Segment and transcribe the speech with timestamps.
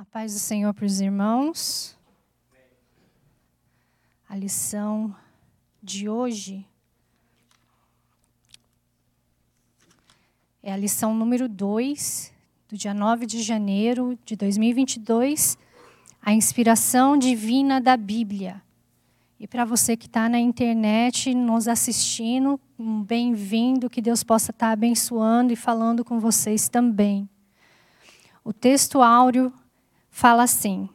[0.00, 1.94] A paz do Senhor para os irmãos.
[4.26, 5.14] A lição
[5.82, 6.66] de hoje
[10.62, 12.32] é a lição número 2,
[12.66, 15.58] do dia 9 de janeiro de 2022,
[16.22, 18.62] a inspiração divina da Bíblia.
[19.38, 24.68] E para você que está na internet nos assistindo, um bem-vindo, que Deus possa estar
[24.68, 27.28] tá abençoando e falando com vocês também.
[28.42, 29.52] O texto áureo
[30.10, 30.88] fala assim: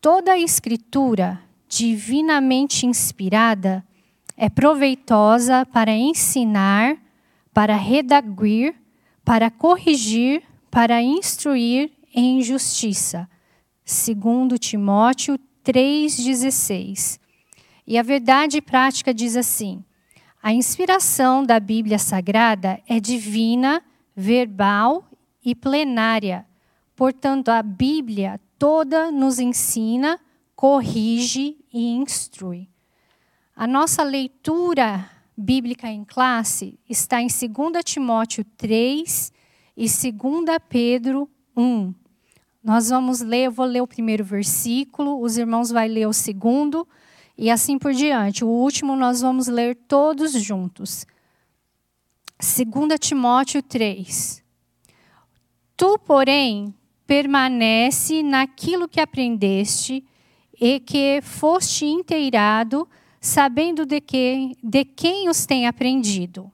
[0.00, 3.84] toda a escritura divinamente inspirada
[4.36, 6.96] é proveitosa para ensinar,
[7.52, 8.74] para redaguir,
[9.24, 13.28] para corrigir, para instruir em justiça.
[13.84, 17.18] Segundo Timóteo 3:16.
[17.86, 19.82] E a verdade prática diz assim:
[20.42, 23.82] a inspiração da Bíblia Sagrada é divina,
[24.14, 25.08] verbal
[25.44, 26.46] e plenária
[26.96, 30.18] Portanto, a Bíblia toda nos ensina,
[30.54, 32.68] corrige e instrui.
[33.54, 39.30] A nossa leitura bíblica em classe está em 2 Timóteo 3
[39.76, 40.12] e 2
[40.68, 41.94] Pedro 1.
[42.64, 46.88] Nós vamos ler, eu vou ler o primeiro versículo, os irmãos vão ler o segundo
[47.36, 48.42] e assim por diante.
[48.42, 51.06] O último nós vamos ler todos juntos.
[52.40, 54.42] 2 Timóteo 3.
[55.76, 56.74] Tu, porém,
[57.06, 60.04] permanece naquilo que aprendeste
[60.60, 62.88] e que foste inteirado,
[63.20, 66.50] sabendo de, que, de quem os tem aprendido.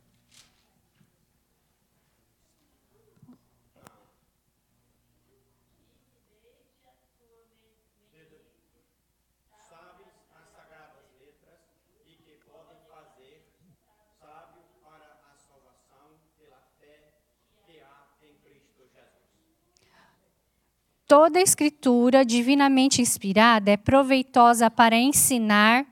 [21.12, 25.84] Toda a escritura divinamente inspirada é proveitosa para ensinar,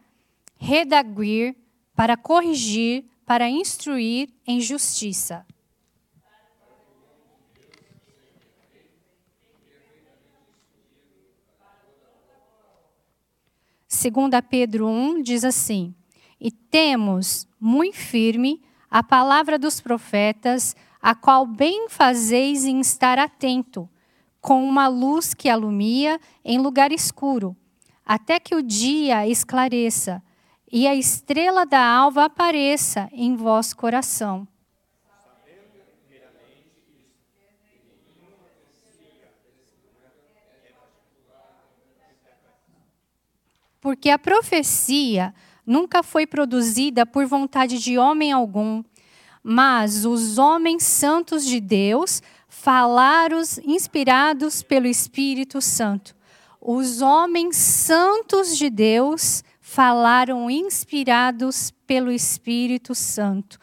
[0.56, 1.54] redaguir,
[1.94, 5.46] para corrigir, para instruir em justiça.
[13.86, 15.94] Segunda Pedro 1 diz assim:
[16.40, 23.86] E temos muito firme a palavra dos profetas, a qual bem fazeis em estar atento
[24.40, 27.56] com uma luz que alumia em lugar escuro,
[28.04, 30.22] até que o dia esclareça
[30.70, 34.46] e a estrela da alva apareça em vosso coração.
[43.80, 45.34] Porque a profecia
[45.66, 48.84] nunca foi produzida por vontade de homem algum,
[49.42, 52.22] mas os homens santos de Deus
[52.62, 56.14] falaros inspirados pelo Espírito Santo.
[56.60, 63.58] Os homens santos de Deus falaram inspirados pelo Espírito Santo.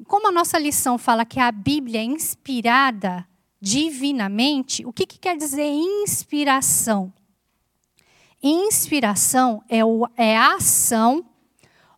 [0.06, 3.26] Como a nossa lição fala que a Bíblia é inspirada
[3.60, 7.12] divinamente, o que, que quer dizer inspiração?
[8.42, 11.24] Inspiração é, o, é a ação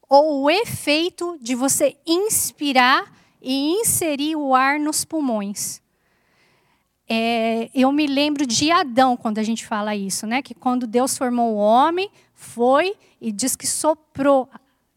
[0.08, 5.80] ou o efeito de você inspirar e inserir o ar nos pulmões.
[7.08, 10.42] é, eu me lembro de Adão quando a gente fala isso, né?
[10.42, 14.48] Que quando Deus formou o homem, foi e diz que soprou,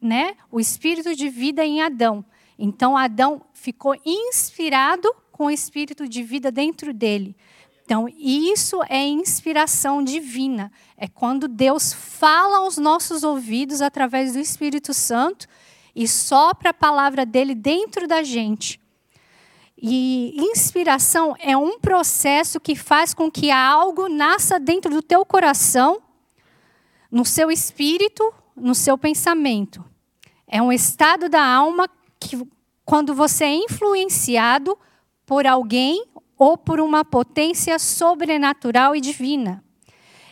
[0.02, 0.36] né?
[0.52, 2.26] O espírito de vida em Adão.
[2.60, 7.36] Então Adão ficou inspirado com o espírito de vida dentro dele.
[7.84, 10.72] Então, isso é inspiração divina.
[10.96, 15.46] É quando Deus fala aos nossos ouvidos através do Espírito Santo
[15.96, 18.80] e sopra a palavra dele dentro da gente.
[19.78, 26.02] E inspiração é um processo que faz com que algo nasça dentro do teu coração,
[27.10, 29.84] no seu espírito, no seu pensamento.
[30.48, 31.90] É um estado da alma
[32.20, 32.40] que,
[32.86, 34.78] quando você é influenciado
[35.26, 36.06] por alguém
[36.38, 39.64] ou por uma potência sobrenatural e divina.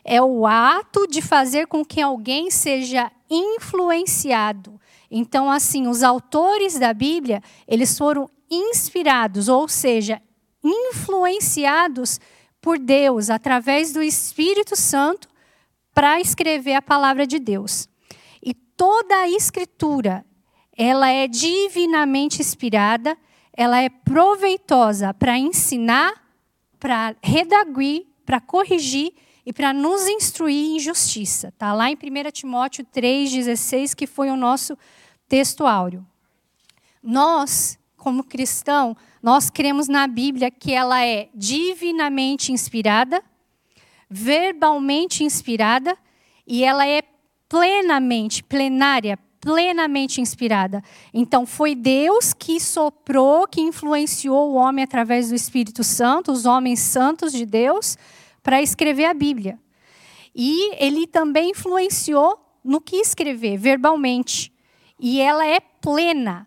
[0.03, 4.79] É o ato de fazer com que alguém seja influenciado.
[5.09, 10.21] Então, assim, os autores da Bíblia, eles foram inspirados, ou seja,
[10.63, 12.19] influenciados
[12.61, 15.27] por Deus através do Espírito Santo
[15.94, 17.88] para escrever a palavra de Deus.
[18.41, 20.25] E toda a escritura,
[20.77, 23.17] ela é divinamente inspirada,
[23.53, 26.13] ela é proveitosa para ensinar,
[26.79, 29.13] para redaguir, para corrigir
[29.45, 31.50] e para nos instruir em justiça.
[31.50, 34.77] Está lá em 1 Timóteo 3,16, que foi o nosso
[35.29, 36.05] texto áureo.
[37.01, 43.21] Nós como cristão, nós cremos na Bíblia que ela é divinamente inspirada,
[44.09, 45.95] verbalmente inspirada
[46.47, 47.03] e ela é
[47.47, 50.81] plenamente, plenária, plenamente inspirada.
[51.13, 56.79] Então foi Deus que soprou, que influenciou o homem através do Espírito Santo, os homens
[56.79, 57.97] santos de Deus,
[58.41, 59.59] para escrever a Bíblia.
[60.33, 64.51] E ele também influenciou no que escrever verbalmente.
[64.99, 66.45] E ela é plena,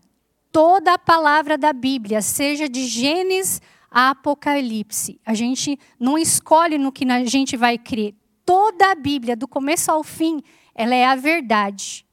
[0.51, 3.61] toda a palavra da Bíblia, seja de Gênesis
[3.91, 5.21] a Apocalipse.
[5.25, 8.15] A gente não escolhe no que a gente vai crer.
[8.45, 10.43] Toda a Bíblia, do começo ao fim,
[10.75, 12.07] ela é a verdade.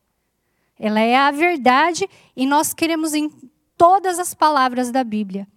[0.77, 3.29] Ela é a verdade e nós queremos em
[3.77, 5.47] todas as palavras da Bíblia.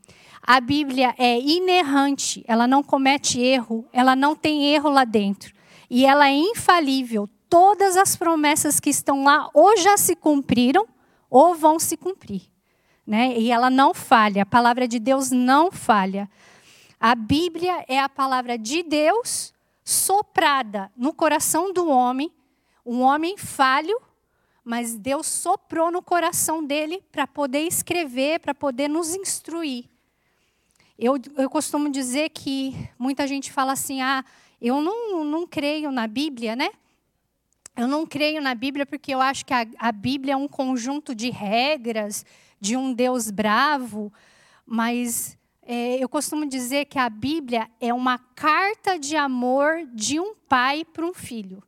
[0.44, 5.55] A Bíblia é inerrante, ela não comete erro, ela não tem erro lá dentro.
[5.88, 7.29] E ela é infalível.
[7.53, 10.89] Todas as promessas que estão lá ou já se cumpriram
[11.29, 12.53] ou vão se cumprir
[13.07, 13.37] né?
[13.39, 16.31] E ela não falha, a palavra de Deus não falha.
[16.99, 19.53] A Bíblia é a palavra de Deus
[19.85, 22.33] soprada no coração do homem,
[22.87, 24.01] um homem falho,
[24.65, 29.87] mas Deus soprou no coração dele para poder escrever, para poder nos instruir.
[30.97, 34.25] Eu, eu costumo dizer que muita gente fala assim: ah,
[34.61, 36.71] eu não, não creio na Bíblia, né?
[37.77, 41.15] Eu não creio na Bíblia porque eu acho que a, a Bíblia é um conjunto
[41.15, 42.25] de regras,
[42.61, 44.13] de um Deus bravo,
[44.67, 50.35] mas é, eu costumo dizer que a Bíblia é uma carta de amor de um
[50.35, 51.63] pai para um filho.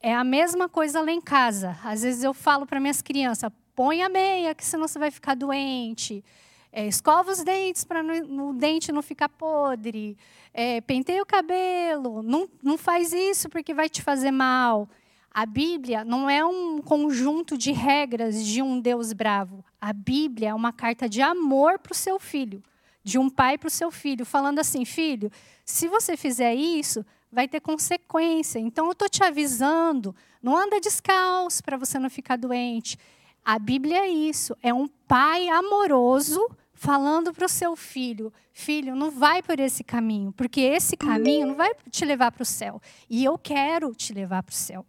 [0.00, 1.76] É a mesma coisa lá em casa.
[1.84, 5.34] Às vezes eu falo para minhas crianças: põe a meia, que senão você vai ficar
[5.34, 6.24] doente.
[6.72, 10.16] É, escova os dentes para o dente não ficar podre.
[10.54, 12.22] É, penteia o cabelo.
[12.22, 14.88] Não, não faz isso porque vai te fazer mal.
[15.32, 19.64] A Bíblia não é um conjunto de regras de um Deus bravo.
[19.80, 22.60] A Bíblia é uma carta de amor para o seu filho,
[23.04, 25.30] de um pai para o seu filho, falando assim: filho,
[25.64, 28.58] se você fizer isso, vai ter consequência.
[28.58, 32.98] Então eu estou te avisando, não anda descalço para você não ficar doente.
[33.44, 36.44] A Bíblia é isso, é um pai amoroso
[36.74, 41.54] falando para o seu filho: filho, não vai por esse caminho, porque esse caminho não
[41.54, 42.82] vai te levar para o céu.
[43.08, 44.84] E eu quero te levar para o céu.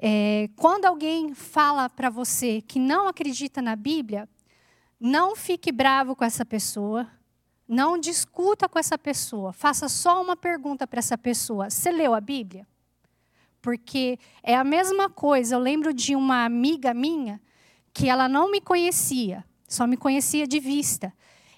[0.00, 4.28] É, quando alguém fala para você que não acredita na Bíblia,
[5.00, 7.08] não fique bravo com essa pessoa,
[7.66, 12.20] não discuta com essa pessoa, faça só uma pergunta para essa pessoa: Você leu a
[12.20, 12.66] Bíblia?
[13.60, 15.56] Porque é a mesma coisa.
[15.56, 17.40] Eu lembro de uma amiga minha
[17.92, 21.12] que ela não me conhecia, só me conhecia de vista.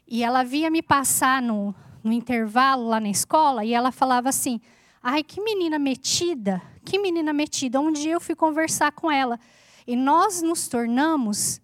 [0.08, 4.60] E ela via me passar no, no intervalo lá na escola e ela falava assim:
[5.02, 7.80] Ai, que menina metida, que menina metida.
[7.80, 9.38] Um dia eu fui conversar com ela
[9.86, 11.60] e nós nos tornamos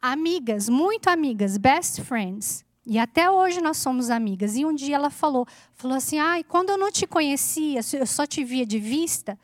[0.00, 2.64] amigas, muito amigas, best friends.
[2.86, 4.56] E até hoje nós somos amigas.
[4.56, 8.26] E um dia ela falou, falou assim: "Ai, quando eu não te conhecia, eu só
[8.26, 9.38] te via de vista,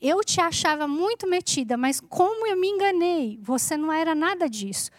[0.00, 4.90] eu te achava muito metida, mas como eu me enganei, você não era nada disso."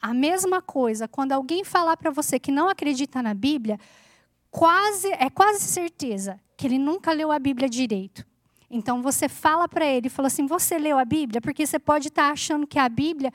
[0.00, 3.80] A mesma coisa, quando alguém falar para você que não acredita na Bíblia,
[4.50, 8.24] quase é quase certeza que ele nunca leu a Bíblia direito.
[8.70, 12.26] Então você fala para ele, fala assim: "Você leu a Bíblia?" Porque você pode estar
[12.26, 13.32] tá achando que a Bíblia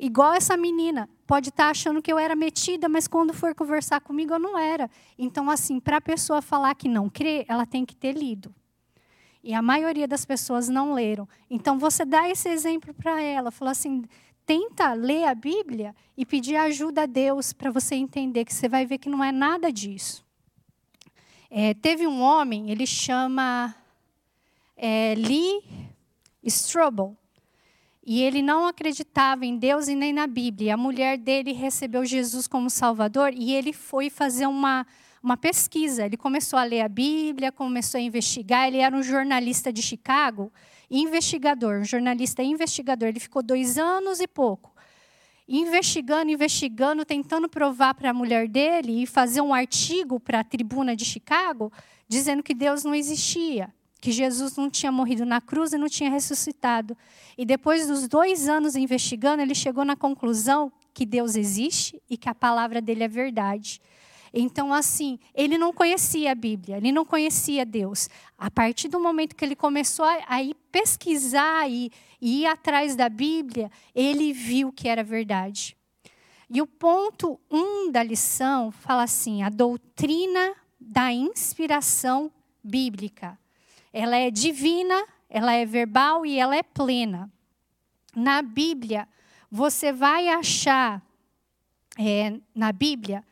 [0.00, 4.00] igual essa menina, pode estar tá achando que eu era metida, mas quando for conversar
[4.00, 4.90] comigo eu não era.
[5.18, 8.52] Então, assim, para a pessoa falar que não crê, ela tem que ter lido.
[9.44, 11.28] E a maioria das pessoas não leram.
[11.50, 14.04] Então, você dá esse exemplo para ela, fala assim:
[14.46, 18.86] tenta ler a Bíblia e pedir ajuda a Deus para você entender que você vai
[18.86, 20.24] ver que não é nada disso.
[21.50, 23.74] É, teve um homem, ele chama
[24.80, 25.62] é, Lee
[26.42, 27.14] Strobel.
[28.04, 30.72] E ele não acreditava em Deus e nem na Bíblia.
[30.74, 34.86] A mulher dele recebeu Jesus como Salvador e ele foi fazer uma,
[35.22, 36.06] uma pesquisa.
[36.06, 38.66] Ele começou a ler a Bíblia, começou a investigar.
[38.66, 40.50] Ele era um jornalista de Chicago,
[40.90, 43.08] investigador, um jornalista investigador.
[43.08, 44.70] Ele ficou dois anos e pouco
[45.52, 50.94] investigando, investigando, tentando provar para a mulher dele e fazer um artigo para a tribuna
[50.94, 51.72] de Chicago,
[52.08, 53.68] dizendo que Deus não existia
[54.00, 56.96] que Jesus não tinha morrido na cruz e não tinha ressuscitado.
[57.36, 62.28] E depois dos dois anos investigando, ele chegou na conclusão que Deus existe e que
[62.28, 63.80] a palavra dele é verdade.
[64.32, 68.08] Então, assim, ele não conhecia a Bíblia, ele não conhecia Deus.
[68.38, 71.90] A partir do momento que ele começou a, ir pesquisar e,
[72.20, 75.76] e ir atrás da Bíblia, ele viu que era verdade.
[76.48, 82.30] E o ponto um da lição fala assim: a doutrina da inspiração
[82.62, 83.38] bíblica.
[83.92, 87.30] Ela é divina, ela é verbal e ela é plena.
[88.14, 89.08] Na Bíblia,
[89.50, 91.02] você vai achar
[91.98, 93.24] é, na Bíblia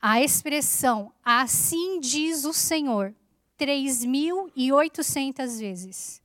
[0.00, 3.14] a expressão assim diz o Senhor
[3.58, 6.20] 3.800 vezes.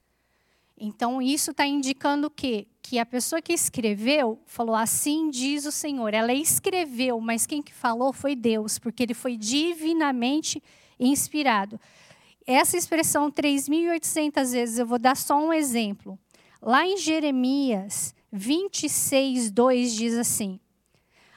[0.79, 2.67] Então, isso está indicando o quê?
[2.81, 6.13] Que a pessoa que escreveu falou assim diz o Senhor.
[6.13, 10.61] Ela escreveu, mas quem que falou foi Deus, porque ele foi divinamente
[10.99, 11.79] inspirado.
[12.47, 16.17] Essa expressão 3.800 vezes, eu vou dar só um exemplo.
[16.61, 20.57] Lá em Jeremias 26, 2 diz assim: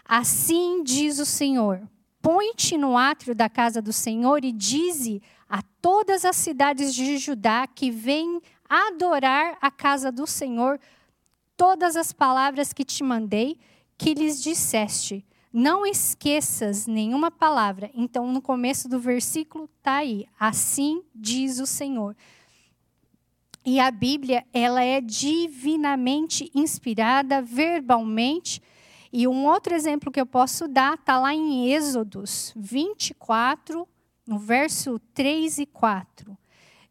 [0.04, 1.82] Assim diz o Senhor:
[2.22, 7.66] Põe-te no átrio da casa do Senhor e dize a todas as cidades de Judá
[7.66, 10.78] que vêm adorar a casa do Senhor
[11.56, 13.58] todas as palavras que te mandei,
[13.98, 15.26] que lhes disseste.
[15.52, 17.90] Não esqueças nenhuma palavra.
[17.94, 20.26] Então, no começo do versículo está aí.
[20.38, 22.16] Assim diz o Senhor.
[23.64, 28.62] E a Bíblia, ela é divinamente inspirada verbalmente.
[29.12, 33.86] E um outro exemplo que eu posso dar está lá em Êxodos 24,
[34.26, 36.38] no verso 3 e 4.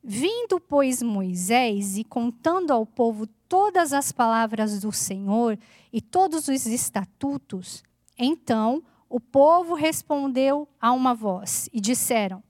[0.04, 5.58] Vindo, pois, Moisés e contando ao povo todas as palavras do Senhor
[5.92, 7.84] e todos os estatutos,
[8.20, 12.44] então o povo respondeu a uma voz e disseram: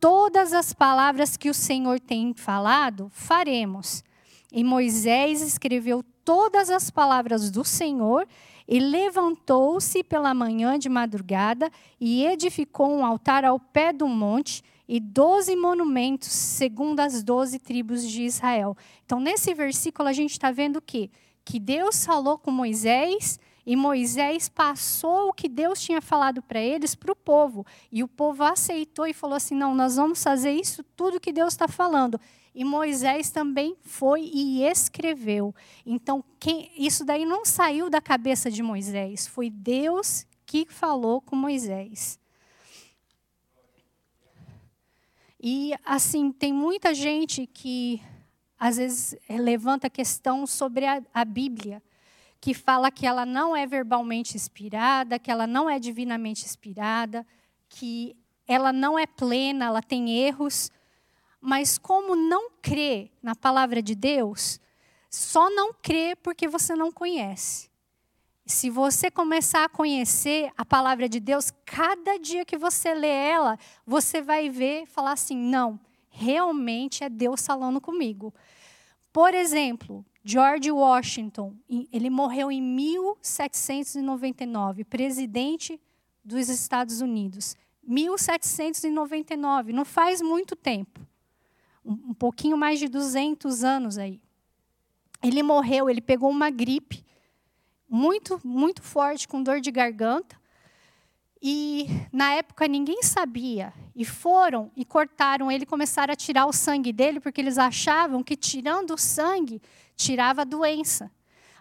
[0.00, 4.02] Todas as palavras que o Senhor tem falado, faremos.
[4.50, 8.26] E Moisés escreveu todas as palavras do Senhor
[8.66, 11.70] e levantou-se pela manhã de madrugada
[12.00, 18.02] e edificou um altar ao pé do monte e doze monumentos, segundo as doze tribos
[18.08, 18.76] de Israel.
[19.04, 21.10] Então, nesse versículo, a gente está vendo que
[21.44, 23.38] que Deus falou com Moisés
[23.70, 27.64] e Moisés passou o que Deus tinha falado para eles para o povo.
[27.92, 31.54] E o povo aceitou e falou assim: não, nós vamos fazer isso tudo que Deus
[31.54, 32.20] está falando.
[32.52, 35.54] E Moisés também foi e escreveu.
[35.86, 41.36] Então, quem, isso daí não saiu da cabeça de Moisés, foi Deus que falou com
[41.36, 42.18] Moisés.
[45.40, 48.02] E, assim, tem muita gente que,
[48.58, 51.80] às vezes, levanta questão sobre a, a Bíblia
[52.40, 57.26] que fala que ela não é verbalmente inspirada, que ela não é divinamente inspirada,
[57.68, 58.16] que
[58.48, 60.70] ela não é plena, ela tem erros.
[61.40, 64.58] Mas como não crê na palavra de Deus,
[65.10, 67.68] só não crê porque você não conhece.
[68.46, 73.58] Se você começar a conhecer a palavra de Deus, cada dia que você lê ela,
[73.86, 75.78] você vai ver, falar assim: não,
[76.08, 78.34] realmente é Deus falando comigo.
[79.12, 81.56] Por exemplo, George Washington,
[81.90, 85.80] ele morreu em 1799, presidente
[86.22, 87.56] dos Estados Unidos.
[87.82, 91.00] 1799, não faz muito tempo.
[91.84, 94.20] Um, pouquinho mais de 200 anos aí.
[95.22, 97.04] Ele morreu, ele pegou uma gripe
[97.88, 100.38] muito, muito forte, com dor de garganta.
[101.42, 103.72] E na época ninguém sabia.
[103.96, 108.36] E foram e cortaram ele, começaram a tirar o sangue dele, porque eles achavam que
[108.36, 109.60] tirando o sangue
[110.00, 111.10] tirava a doença.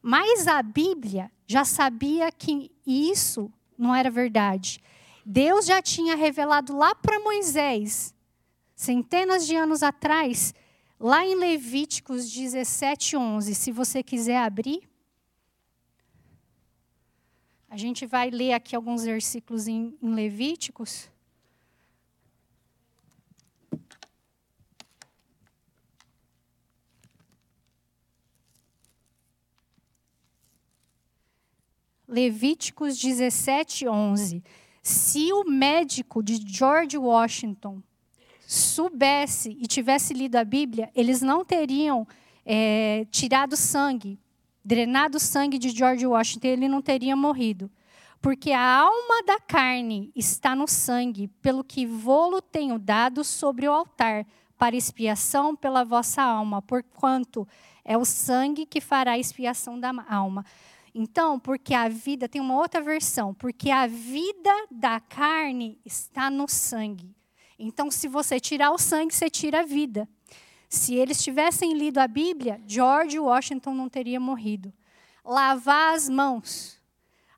[0.01, 4.81] Mas a Bíblia já sabia que isso não era verdade.
[5.25, 8.13] Deus já tinha revelado lá para Moisés,
[8.75, 10.53] centenas de anos atrás,
[11.00, 13.53] lá em Levíticos 17, 11.
[13.53, 14.89] Se você quiser abrir.
[17.69, 21.12] A gente vai ler aqui alguns versículos em, em Levíticos.
[32.10, 34.44] Levíticos 17, 11.
[34.82, 37.84] Se o médico de George Washington
[38.48, 42.08] soubesse e tivesse lido a Bíblia, eles não teriam
[42.44, 44.20] é, tirado sangue,
[44.66, 47.70] drenado sangue de George Washington, ele não teria morrido.
[48.20, 53.72] Porque a alma da carne está no sangue, pelo que vou-lo tenho dado sobre o
[53.72, 54.25] altar,
[54.58, 57.48] para expiação pela vossa alma, porquanto
[57.86, 60.44] é o sangue que fará expiação da alma.
[60.93, 66.48] Então, porque a vida, tem uma outra versão, porque a vida da carne está no
[66.48, 67.15] sangue.
[67.58, 70.08] Então, se você tirar o sangue, você tira a vida.
[70.69, 74.72] Se eles tivessem lido a Bíblia, George Washington não teria morrido.
[75.25, 76.79] Lavar as mãos.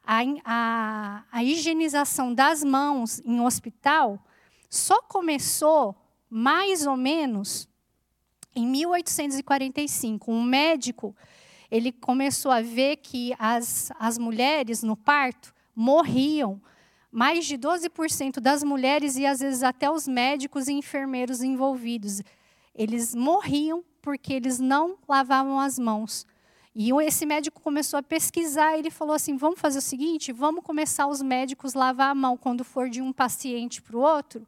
[0.04, 4.24] A, a, a higienização das mãos em hospital
[4.70, 5.96] só começou
[6.30, 7.68] mais ou menos
[8.56, 10.32] em 1845.
[10.32, 11.16] Um médico
[11.72, 16.62] ele começou a ver que as, as mulheres no parto morriam.
[17.10, 22.22] Mais de 12% das mulheres e às vezes até os médicos e enfermeiros envolvidos,
[22.76, 26.26] eles morriam porque eles não lavavam as mãos.
[26.74, 31.06] E esse médico começou a pesquisar, ele falou assim: vamos fazer o seguinte, vamos começar
[31.08, 34.48] os médicos lavar a mão quando for de um paciente para o outro.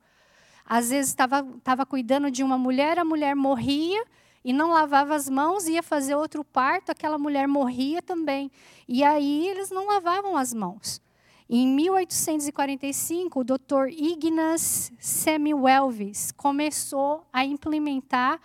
[0.65, 4.05] Às vezes estava cuidando de uma mulher, a mulher morria,
[4.43, 8.51] e não lavava as mãos, ia fazer outro parto, aquela mulher morria também.
[8.87, 11.01] E aí eles não lavavam as mãos.
[11.49, 13.87] Em 1845, o Dr.
[13.89, 18.39] Ignas Semmelweis começou a implementar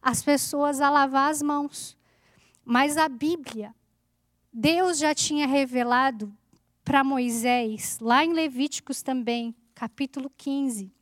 [0.00, 1.96] as pessoas a lavar as mãos.
[2.64, 3.74] Mas a Bíblia,
[4.52, 6.32] Deus já tinha revelado
[6.84, 10.92] para Moisés, lá em Levíticos também, capítulo 15,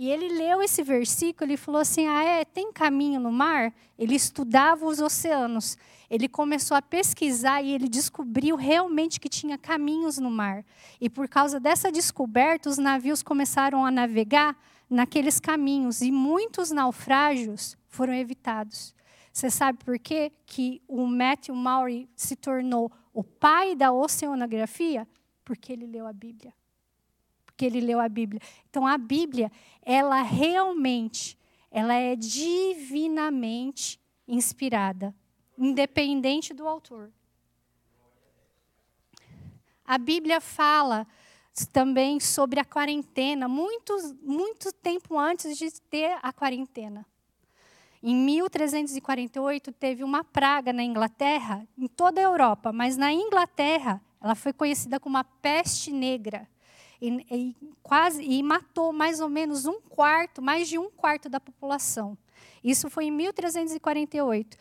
[0.00, 2.44] E ele leu esse versículo e falou assim: Ah, é?
[2.44, 3.74] Tem caminho no mar?
[3.98, 5.76] Ele estudava os oceanos.
[6.08, 10.64] Ele começou a pesquisar e ele descobriu realmente que tinha caminhos no mar.
[11.00, 14.56] E por causa dessa descoberta, os navios começaram a navegar
[14.88, 18.94] naqueles caminhos e muitos naufrágios foram evitados.
[19.32, 25.08] Você sabe por quê que o Matthew Maury se tornou o pai da oceanografia?
[25.44, 26.52] Porque ele leu a Bíblia
[27.58, 28.40] porque ele leu a Bíblia.
[28.70, 29.50] Então a Bíblia,
[29.82, 31.36] ela realmente,
[31.72, 35.12] ela é divinamente inspirada,
[35.58, 37.10] independente do autor.
[39.84, 41.04] A Bíblia fala
[41.72, 43.92] também sobre a quarentena, muito,
[44.22, 47.04] muito tempo antes de ter a quarentena.
[48.00, 54.36] Em 1348 teve uma praga na Inglaterra, em toda a Europa, mas na Inglaterra ela
[54.36, 56.48] foi conhecida como a peste negra
[57.00, 61.38] e, e, quase, e matou mais ou menos um quarto, mais de um quarto da
[61.38, 62.16] população.
[62.62, 64.56] Isso foi em 1348.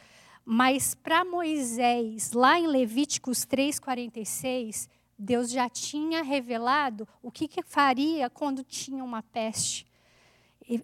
[0.45, 4.88] Mas para Moisés, lá em Levíticos 3,46,
[5.19, 9.86] Deus já tinha revelado o que, que faria quando tinha uma peste.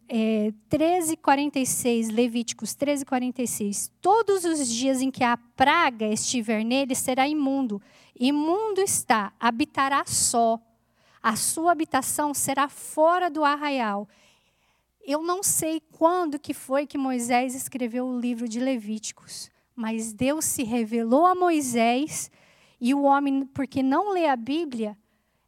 [0.10, 3.92] É, 13,46, Levíticos 13,46.
[4.02, 7.82] Todos os dias em que a praga estiver nele, será imundo.
[8.20, 10.60] Imundo está, habitará só
[11.24, 14.10] a sua habitação será fora do arraial.
[15.02, 20.44] Eu não sei quando que foi que Moisés escreveu o livro de Levíticos, mas Deus
[20.44, 22.30] se revelou a Moisés
[22.80, 24.98] E o homem, porque não lê a Bíblia,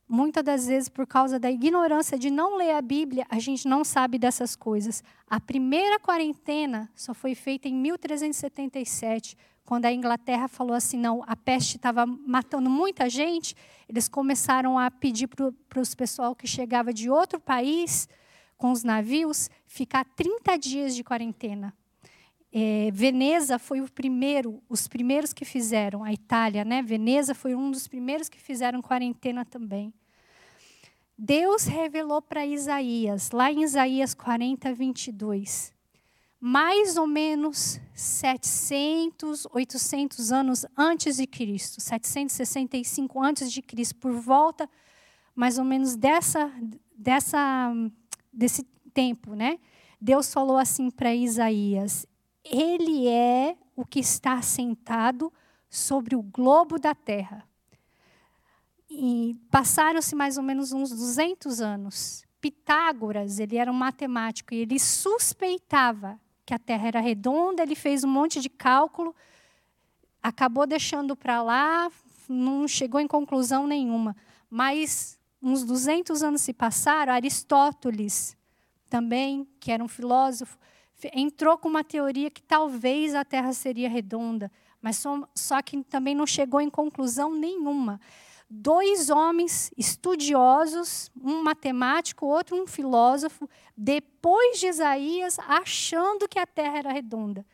[0.07, 3.83] muitas das vezes por causa da ignorância de não ler a Bíblia, a gente não
[3.83, 5.03] sabe dessas coisas.
[5.27, 11.35] A primeira quarentena só foi feita em 1377, quando a Inglaterra falou assim: não, a
[11.35, 13.55] peste estava matando muita gente,
[13.89, 18.07] eles começaram a pedir para os pessoal que chegava de outro país
[18.57, 21.73] com os navios ficar 30 dias de quarentena.
[22.57, 26.81] É, Veneza foi o primeiro, os primeiros que fizeram, a Itália, né?
[26.81, 29.93] Veneza foi um dos primeiros que fizeram quarentena também.
[31.17, 35.73] Deus revelou para Isaías, lá em Isaías 40, 22,
[36.39, 44.69] mais ou menos 700, 800 anos antes de Cristo, 765 antes de Cristo, por volta
[45.35, 46.49] mais ou menos dessa,
[46.97, 47.73] dessa,
[48.31, 48.63] desse
[48.93, 49.59] tempo, né?
[49.99, 52.07] Deus falou assim para Isaías:
[52.45, 55.33] Ele é o que está sentado
[55.69, 57.43] sobre o globo da terra.
[58.89, 62.23] E passaram-se mais ou menos uns 200 anos.
[62.39, 68.03] Pitágoras, ele era um matemático e ele suspeitava que a Terra era redonda, ele fez
[68.03, 69.15] um monte de cálculo,
[70.21, 71.91] acabou deixando para lá,
[72.29, 74.15] não chegou em conclusão nenhuma.
[74.49, 78.37] Mas uns 200 anos se passaram, Aristóteles,
[78.87, 80.57] também, que era um filósofo,
[81.13, 86.15] entrou com uma teoria que talvez a Terra seria redonda, mas só, só que também
[86.15, 87.99] não chegou em conclusão nenhuma
[88.49, 96.77] dois homens estudiosos, um matemático, outro um filósofo, depois de Isaías, achando que a Terra
[96.77, 97.45] era redonda.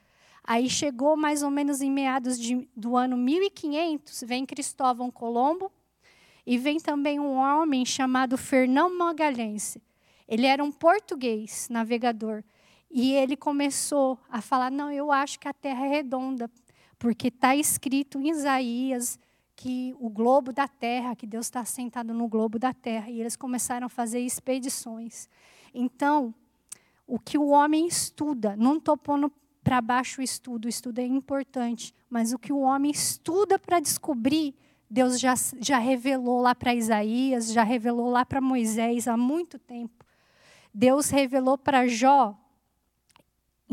[0.44, 5.72] Aí chegou mais ou menos em meados de, do ano 1500, vem Cristóvão Colombo
[6.46, 9.78] e vem também um homem chamado Fernão Magalhães.
[10.28, 12.44] Ele era um português navegador
[12.92, 16.50] e ele começou a falar: não, eu acho que a Terra é redonda,
[17.00, 19.20] porque está escrito em Isaías
[19.56, 23.36] que o globo da terra, que Deus está sentado no globo da terra, e eles
[23.36, 25.30] começaram a fazer expedições.
[25.72, 26.34] Então,
[27.06, 29.32] o que o homem estuda, não estou pondo
[29.64, 33.80] para baixo o estudo, o estudo é importante, mas o que o homem estuda para
[33.80, 34.56] descobrir,
[34.90, 40.04] Deus já, já revelou lá para Isaías, já revelou lá para Moisés há muito tempo.
[40.74, 42.36] Deus revelou para Jó,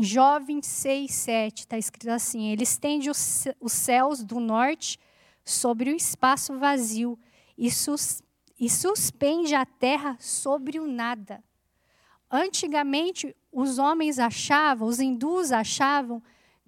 [0.01, 4.97] Jó 26, 7, está escrito assim: Ele estende os, céus do norte
[5.43, 7.19] sobre o espaço vazio
[7.57, 8.21] e, sus,
[8.57, 11.43] e suspende a terra sobre o nada.
[12.31, 16.23] Antigamente, os homens achavam, os hindus achavam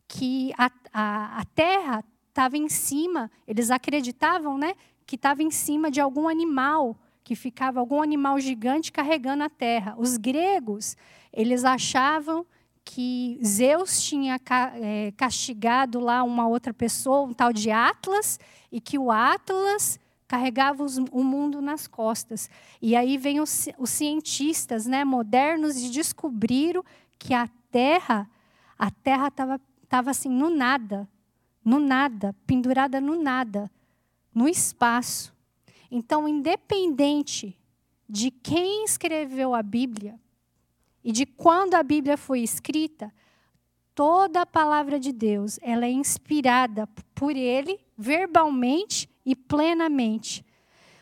[0.10, 5.90] que a, a, a terra estava em cima, eles acreditavam né, que estava em cima
[5.90, 9.96] de algum animal, que ficava algum animal gigante carregando a terra.
[9.98, 10.98] Os gregos,
[11.32, 12.46] eles achavam
[12.84, 14.40] que Zeus tinha
[14.76, 18.40] é, castigado lá uma outra pessoa, um tal de Atlas,
[18.72, 22.50] e que o Atlas carregava o mundo nas costas.
[22.82, 26.84] E aí vem os, os cientistas né, modernos e descobriram
[27.20, 28.30] que a Terra,
[28.78, 29.60] a Terra estava
[29.92, 31.06] tava assim no nada,
[31.66, 33.70] no nada, pendurada no nada,
[34.34, 35.36] no espaço.
[35.92, 37.60] Então, independente
[38.08, 40.18] de quem escreveu a Bíblia,
[41.04, 43.14] e de quando a Bíblia foi escrita,
[43.96, 50.46] toda a palavra de Deus, ela é inspirada por ele verbalmente e plenamente.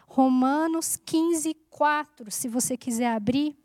[0.08, 3.56] Romanos 15, 4, se você quiser abrir.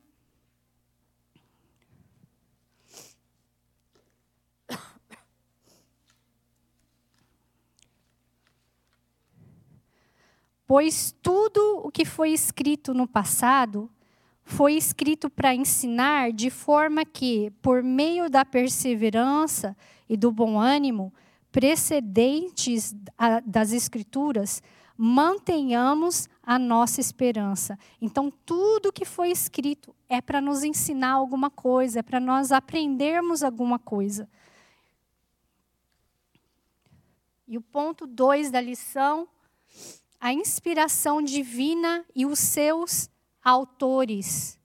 [10.66, 13.90] Pois tudo o que foi escrito no passado
[14.44, 19.76] foi escrito para ensinar de forma que, por meio da perseverança
[20.09, 21.12] e do bom ânimo
[21.50, 22.94] precedentes
[23.46, 24.62] das Escrituras,
[24.96, 27.78] mantenhamos a nossa esperança.
[28.00, 33.42] Então, tudo que foi escrito é para nos ensinar alguma coisa, é para nós aprendermos
[33.42, 34.28] alguma coisa.
[37.46, 39.28] E o ponto 2 da lição,
[40.20, 43.09] a inspiração divina e os seus
[43.44, 44.59] autores.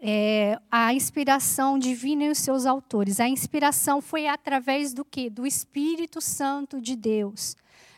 [0.00, 3.20] É, a inspiração divina e os seus autores.
[3.20, 5.30] A inspiração foi através do que?
[5.30, 7.56] Do Espírito Santo de Deus.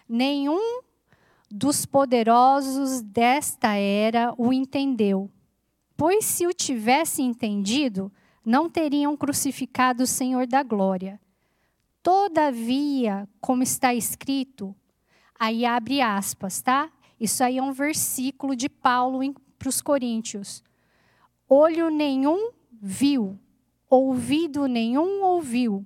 [0.09, 0.83] Nenhum
[1.51, 5.31] dos poderosos desta era o entendeu.
[5.97, 8.13] Pois se o tivesse entendido,
[8.45, 11.21] não teriam crucificado o Senhor da glória.
[12.03, 14.75] Todavia, como está escrito,
[15.39, 16.91] aí abre aspas, tá?
[17.21, 19.21] Isso aí é um versículo de Paulo
[19.59, 20.63] para os Coríntios.
[21.49, 22.51] Olho nenhum
[22.81, 23.39] viu,
[23.89, 25.85] ouvido nenhum ouviu,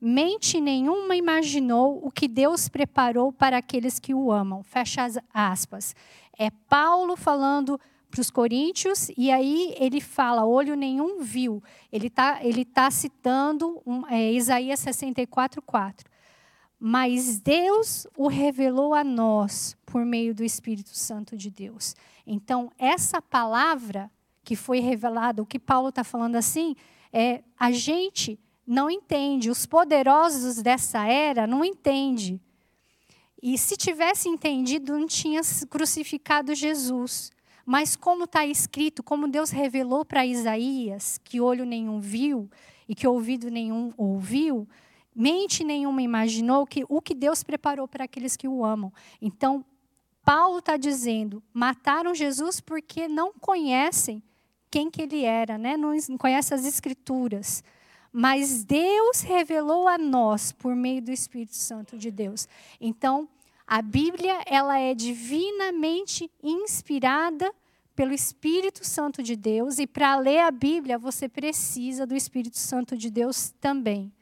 [0.00, 4.62] mente nenhuma imaginou o que Deus preparou para aqueles que o amam.
[4.62, 5.94] Fecha as aspas.
[6.36, 7.78] É Paulo falando
[8.10, 11.62] para os coríntios, e aí ele fala: olho nenhum viu.
[11.90, 16.11] Ele está ele tá citando um, é, Isaías 64, 4.
[16.84, 21.94] Mas Deus o revelou a nós por meio do Espírito Santo de Deus.
[22.26, 24.10] Então, essa palavra
[24.42, 26.74] que foi revelada, o que Paulo está falando assim,
[27.12, 32.40] é a gente não entende, os poderosos dessa era não entendem.
[33.40, 35.40] E se tivesse entendido, não tinha
[35.70, 37.30] crucificado Jesus.
[37.64, 42.50] Mas como está escrito, como Deus revelou para Isaías, que olho nenhum viu
[42.88, 44.66] e que ouvido nenhum ouviu,
[45.14, 48.92] mente nenhuma imaginou que o que Deus preparou para aqueles que o amam.
[49.20, 49.64] Então,
[50.24, 54.22] Paulo está dizendo, mataram Jesus porque não conhecem
[54.70, 55.76] quem que ele era, né?
[55.76, 57.62] não conhecem as escrituras.
[58.12, 62.46] Mas Deus revelou a nós por meio do Espírito Santo de Deus.
[62.80, 63.28] Então,
[63.66, 67.52] a Bíblia ela é divinamente inspirada
[67.94, 72.96] pelo Espírito Santo de Deus e para ler a Bíblia você precisa do Espírito Santo
[72.96, 74.12] de Deus também.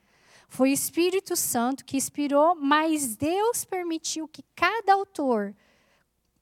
[0.51, 5.55] Foi o Espírito Santo que inspirou, mas Deus permitiu que cada autor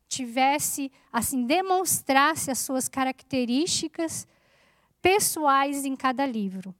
[0.09, 4.27] tivesse, assim, demonstrasse as suas características
[5.03, 6.75] pessoais em cada livro.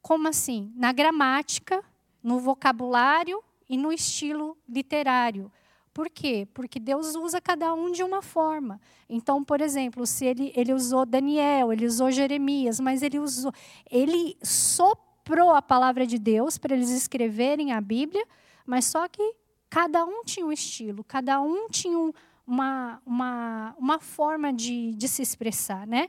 [0.00, 0.72] Como assim?
[0.74, 1.84] Na gramática,
[2.22, 5.52] no vocabulário e no estilo literário.
[5.92, 6.48] Por quê?
[6.54, 8.80] Porque Deus usa cada um de uma forma.
[9.10, 13.52] Então, por exemplo, se ele, ele usou Daniel, ele usou Jeremias, mas ele usou,
[13.90, 15.11] ele soprou
[15.54, 18.26] a palavra de Deus para eles escreverem a Bíblia,
[18.66, 19.34] mas só que
[19.68, 21.98] cada um tinha um estilo, cada um tinha
[22.46, 26.08] uma, uma, uma forma de, de se expressar, né?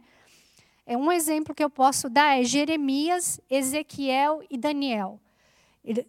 [0.86, 5.19] É um exemplo que eu posso dar é Jeremias, Ezequiel e Daniel.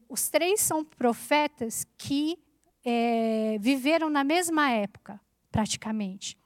[0.09, 2.39] Os três são profetas que
[2.85, 6.37] é, viveram na mesma época, praticamente.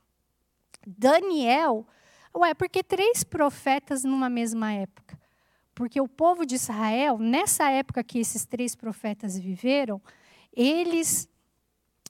[0.87, 1.87] Daniel,
[2.35, 5.18] ué, porque três profetas numa mesma época?
[5.79, 10.03] Porque o povo de Israel, nessa época que esses três profetas viveram,
[10.53, 11.29] eles,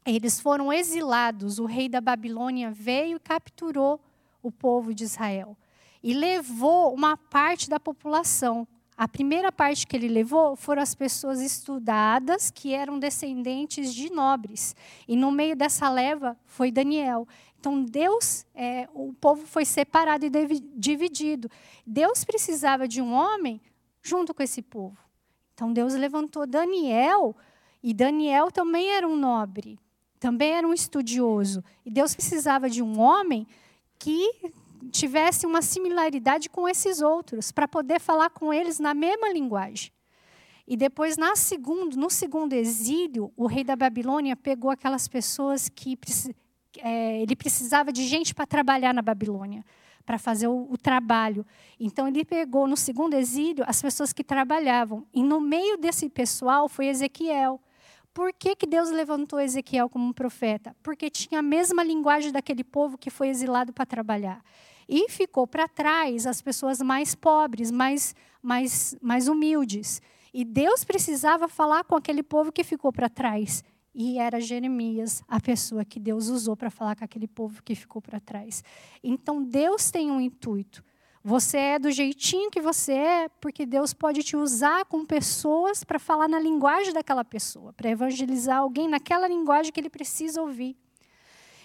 [0.06, 1.58] eles foram exilados.
[1.58, 4.00] O rei da Babilônia veio e capturou
[4.42, 5.54] o povo de Israel.
[6.02, 8.66] E levou uma parte da população.
[8.96, 14.74] A primeira parte que ele levou foram as pessoas estudadas que eram descendentes de nobres.
[15.06, 17.28] E no meio dessa leva foi Daniel.
[17.58, 20.30] Então Deus, é, o povo foi separado e
[20.76, 21.50] dividido.
[21.86, 23.60] Deus precisava de um homem
[24.02, 24.96] junto com esse povo.
[25.54, 27.34] Então Deus levantou Daniel
[27.82, 29.78] e Daniel também era um nobre,
[30.20, 31.64] também era um estudioso.
[31.84, 33.46] E Deus precisava de um homem
[33.98, 34.52] que
[34.92, 39.90] tivesse uma similaridade com esses outros, para poder falar com eles na mesma linguagem.
[40.66, 45.96] E depois, na segundo, no segundo exílio, o rei da Babilônia pegou aquelas pessoas que
[46.82, 49.64] é, ele precisava de gente para trabalhar na Babilônia,
[50.04, 51.44] para fazer o, o, trabalho.
[51.78, 55.06] Então, ele pegou no segundo exílio as pessoas que trabalhavam.
[55.12, 57.60] E no meio desse pessoal foi Ezequiel.
[58.14, 60.74] Por que, que Deus levantou Ezequiel como um profeta?
[60.82, 64.42] Porque tinha a mesma linguagem daquele povo que foi exilado para trabalhar.
[64.88, 70.00] E ficou para trás as pessoas mais pobres, mais, mais, mais humildes.
[70.32, 73.62] E Deus precisava falar com aquele povo que ficou para trás.
[74.00, 78.00] E era Jeremias a pessoa que Deus usou para falar com aquele povo que ficou
[78.00, 78.62] para trás.
[79.02, 80.84] Então Deus tem um intuito.
[81.24, 85.98] Você é do jeitinho que você é, porque Deus pode te usar com pessoas para
[85.98, 90.76] falar na linguagem daquela pessoa, para evangelizar alguém naquela linguagem que ele precisa ouvir.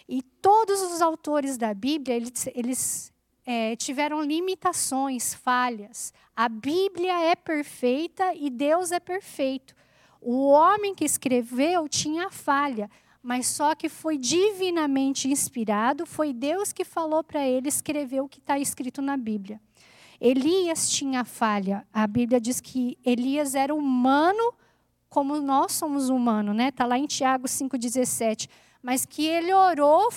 [0.09, 3.13] E todos os autores da Bíblia, eles, eles
[3.45, 6.11] é, tiveram limitações, falhas.
[6.35, 9.75] A Bíblia é perfeita e Deus é perfeito.
[10.25, 12.89] O homem que escreveu tinha falha,
[13.21, 18.39] mas só que foi divinamente inspirado, foi Deus que falou para ele escrever o que
[18.39, 19.59] está escrito na Bíblia.
[20.21, 21.85] Elias tinha falha.
[21.91, 24.53] A Bíblia diz que Elias era humano
[25.09, 26.69] como nós somos humanos, né?
[26.69, 28.49] Está lá em Tiago 5,17.
[28.81, 30.09] Mas que ele orou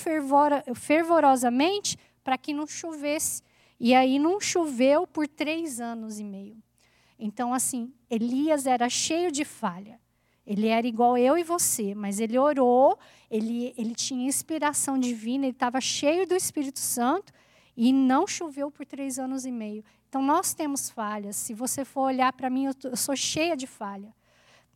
[0.74, 3.42] fervorosamente para que não chovesse.
[3.78, 6.56] E aí não choveu por três anos e meio.
[7.18, 10.00] Então, assim, Elias era cheio de falha.
[10.46, 12.98] Ele era igual eu e você, mas ele orou,
[13.30, 17.32] ele, ele tinha inspiração divina, ele estava cheio do Espírito Santo
[17.76, 19.84] e não choveu por três anos e meio.
[20.08, 21.36] Então, nós temos falhas.
[21.36, 24.14] Se você for olhar para mim, eu, eu sou cheia de falha.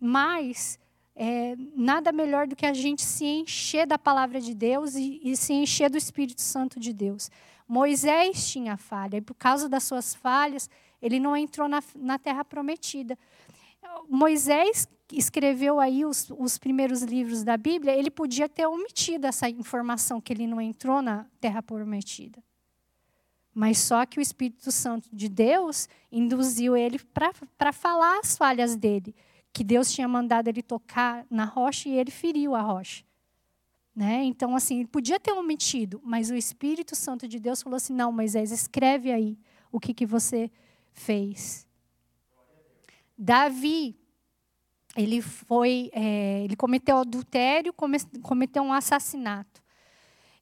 [0.00, 0.78] Mas
[1.14, 5.36] é, nada melhor do que a gente se encher da palavra de Deus e, e
[5.36, 7.30] se encher do Espírito Santo de Deus.
[7.68, 10.68] Moisés tinha falha, e por causa das suas falhas,
[11.00, 13.18] ele não entrou na, na terra prometida.
[14.08, 20.20] Moisés escreveu aí os, os primeiros livros da Bíblia, ele podia ter omitido essa informação
[20.20, 22.42] que ele não entrou na Terra Prometida.
[23.52, 27.00] Mas só que o Espírito Santo de Deus induziu ele
[27.58, 29.14] para falar as falhas dele,
[29.52, 33.04] que Deus tinha mandado ele tocar na rocha e ele feriu a rocha.
[33.94, 34.22] Né?
[34.22, 38.12] Então, assim, ele podia ter omitido, mas o Espírito Santo de Deus falou assim: não,
[38.12, 39.36] Moisés, escreve aí
[39.72, 40.48] o que, que você
[40.92, 41.66] fez.
[43.16, 43.96] Davi,
[44.96, 47.72] ele foi, é, ele cometeu adultério,
[48.22, 49.60] cometeu um assassinato.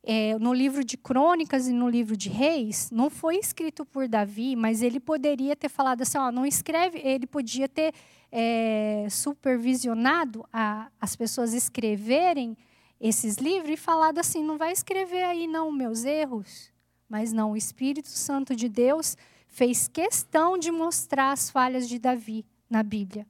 [0.02, 4.56] É, no livro de Crônicas e no livro de Reis, não foi escrito por Davi,
[4.56, 7.92] mas ele poderia ter falado assim, ó, não escreve, ele podia ter
[8.30, 12.56] é, supervisionado a, as pessoas escreverem
[13.00, 16.72] esses livros e falado assim, não vai escrever aí não meus erros,
[17.08, 19.16] mas não, o Espírito Santo de Deus
[19.48, 23.26] fez questão de mostrar as falhas de Davi na Bíblia.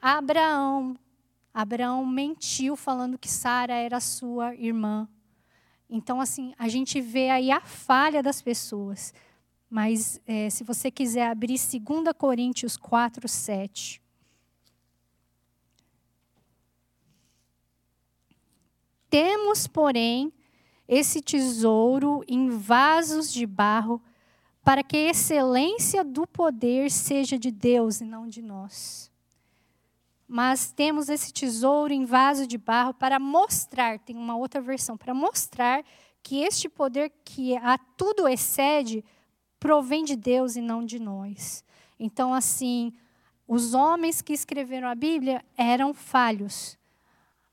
[0.00, 0.96] Abraão.
[1.52, 5.06] Abraão mentiu falando que Sara era sua irmã.
[5.88, 9.12] Então, assim, a gente vê aí a falha das pessoas.
[9.68, 11.80] Mas é, se você quiser abrir 2
[12.16, 14.02] Coríntios 4, 7.
[19.10, 20.32] Temos, porém,
[20.88, 24.02] esse tesouro em vasos de barro,
[24.64, 29.12] para que a excelência do poder seja de Deus e não de nós
[30.34, 35.12] mas temos esse tesouro em vaso de barro para mostrar, tem uma outra versão, para
[35.12, 35.84] mostrar
[36.22, 39.04] que este poder que a tudo excede
[39.60, 41.62] provém de Deus e não de nós.
[42.00, 42.94] Então, assim,
[43.46, 46.78] os homens que escreveram a Bíblia eram falhos,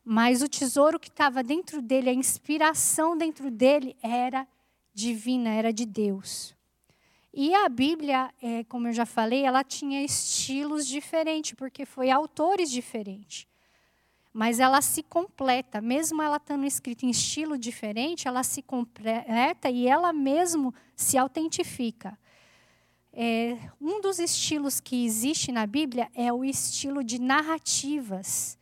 [0.02, 4.48] mas o tesouro que estava dentro dele, a inspiração dentro dele era
[4.94, 6.56] divina, era de Deus.
[7.34, 12.72] E a Bíblia, é, como eu já falei, ela tinha estilos diferentes, porque foi autores
[12.72, 13.48] diferentes.
[14.34, 19.88] Mas ela se completa, mesmo ela estando escrita em estilo diferente, ela se completa e
[19.88, 22.18] ela mesmo se autentifica.
[23.12, 28.58] É, um dos estilos que existe na Bíblia é o estilo de narrativas.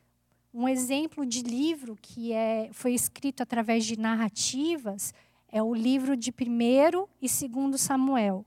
[0.53, 5.13] Um exemplo de livro que é, foi escrito através de narrativas
[5.49, 8.45] é o livro de 1 e 2 Samuel.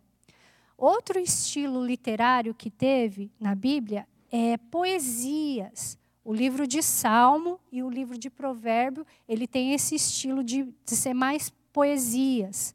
[0.81, 5.99] Outro estilo literário que teve na Bíblia é poesias.
[6.25, 10.97] O livro de Salmo e o livro de Provérbio, ele tem esse estilo de, de
[10.97, 12.75] ser mais poesias.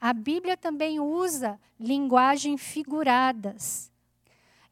[0.00, 3.88] A Bíblia também usa linguagem figuradas.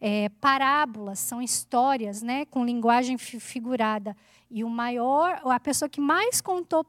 [0.00, 4.16] É, parábolas são histórias né, com linguagem figurada.
[4.50, 6.84] E o maior, a pessoa que mais contou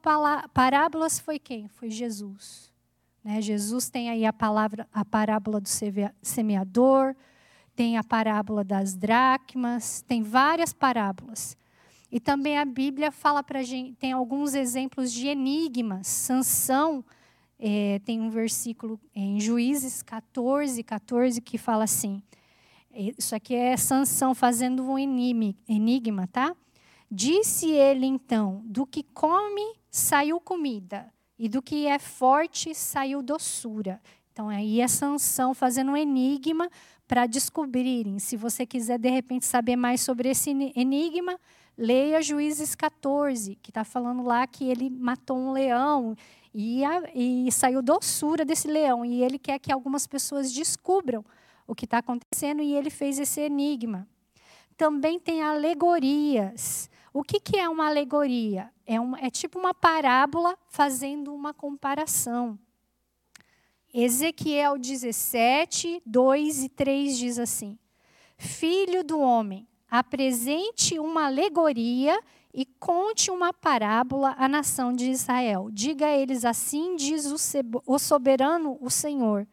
[0.56, 1.68] parábolas foi quem?
[1.68, 2.67] Foi Jesus.
[3.28, 3.42] Né?
[3.42, 5.68] Jesus tem aí a palavra, a parábola do
[6.22, 7.14] semeador,
[7.76, 11.58] tem a parábola das dracmas, tem várias parábolas.
[12.10, 16.08] E também a Bíblia fala para gente, tem alguns exemplos de enigmas.
[16.08, 17.04] Sansão
[17.60, 22.24] é, tem um versículo em Juízes 14, 14 que fala assim.
[22.96, 26.56] Isso aqui é Sansão fazendo um enigma, tá?
[27.12, 34.02] Disse ele então: do que come saiu comida, e do que é forte saiu doçura.
[34.32, 36.70] Então, aí é Sansão fazendo um enigma
[37.08, 38.20] para descobrirem.
[38.20, 41.40] Se você quiser, de repente, saber mais sobre esse enigma,
[41.78, 46.16] leia Juízes 14, que está falando lá que ele matou um leão
[46.54, 49.06] e, a, e saiu doçura desse leão.
[49.06, 51.24] E ele quer que algumas pessoas descubram
[51.66, 54.08] o que está acontecendo e ele fez esse enigma.
[54.76, 56.90] Também tem alegorias.
[57.14, 58.72] O que, que é uma alegoria?
[58.86, 62.58] É, uma, é tipo uma parábola fazendo uma comparação.
[63.94, 67.78] Ezequiel 17, 2 e 3 diz assim:
[68.38, 72.20] Filho do homem, apresente uma alegoria
[72.54, 75.70] e conte uma parábola à nação de Israel.
[75.72, 77.26] Diga a eles assim: diz
[77.86, 79.48] o soberano, o Senhor.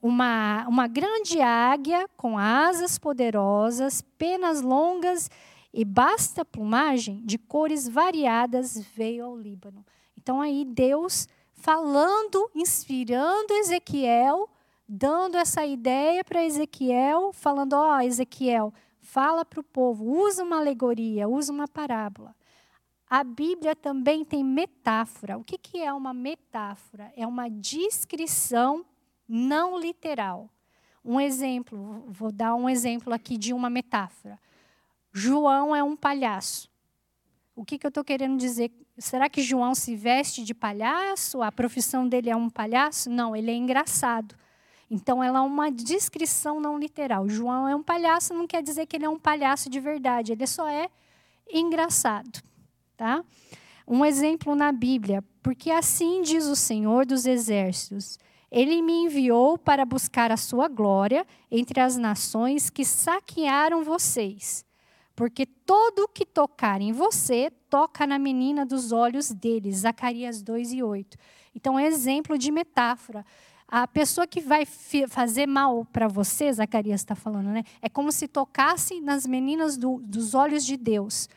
[0.00, 5.28] Uma, uma grande águia com asas poderosas, penas longas
[5.76, 9.84] e basta plumagem de cores variadas veio ao Líbano.
[10.16, 14.48] Então aí Deus falando, inspirando Ezequiel,
[14.88, 18.72] dando essa ideia para Ezequiel, falando: ó, oh, Ezequiel,
[19.02, 22.34] fala para o povo, usa uma alegoria, usa uma parábola.
[23.06, 25.36] A Bíblia também tem metáfora.
[25.36, 27.12] O que, que é uma metáfora?
[27.14, 28.82] É uma descrição
[29.28, 30.48] não literal.
[31.04, 34.40] Um exemplo, vou dar um exemplo aqui de uma metáfora.
[35.18, 36.68] João é um palhaço.
[37.54, 38.70] O que, que eu estou querendo dizer?
[38.98, 41.40] Será que João se veste de palhaço?
[41.40, 43.08] A profissão dele é um palhaço?
[43.08, 44.34] Não, ele é engraçado.
[44.90, 47.26] Então, ela é uma descrição não literal.
[47.30, 50.46] João é um palhaço, não quer dizer que ele é um palhaço de verdade, ele
[50.46, 50.90] só é
[51.50, 52.42] engraçado.
[52.94, 53.24] Tá?
[53.88, 58.18] Um exemplo na Bíblia, porque assim diz o Senhor dos Exércitos:
[58.52, 64.65] Ele me enviou para buscar a sua glória entre as nações que saquearam vocês.
[65.16, 69.78] Porque todo o que tocar em você, toca na menina dos olhos deles.
[69.78, 71.16] Zacarias 2 e 8.
[71.54, 73.24] Então, é exemplo de metáfora.
[73.66, 74.64] A pessoa que vai
[75.08, 77.64] fazer mal para você, Zacarias está falando, né?
[77.82, 81.28] É como se tocasse nas meninas do, dos olhos de Deus.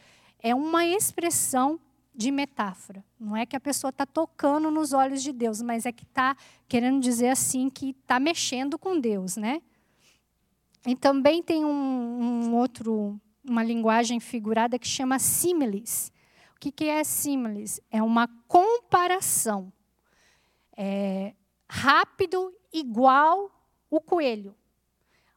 [0.44, 1.80] É uma expressão
[2.14, 3.02] de metáfora.
[3.18, 6.36] Não é que a pessoa está tocando nos olhos de Deus, mas é que está
[6.68, 9.62] querendo dizer assim que está mexendo com Deus, né?
[10.86, 13.20] E também tem um, um, outro,
[13.50, 16.12] uma linguagem figurada que chama símiles.
[16.56, 17.82] O que, que é símiles?
[17.89, 19.72] É uma comparação.
[20.76, 21.34] É,
[21.68, 23.52] rápido igual
[23.89, 24.56] o coelho,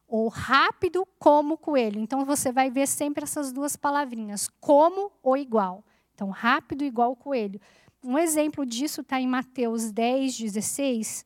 [0.07, 1.99] ou rápido como o coelho.
[1.99, 5.83] Então você vai ver sempre essas duas palavrinhas, como ou igual.
[6.13, 7.59] Então, rápido igual o coelho.
[8.03, 11.25] Um exemplo disso está em Mateus 10, 16.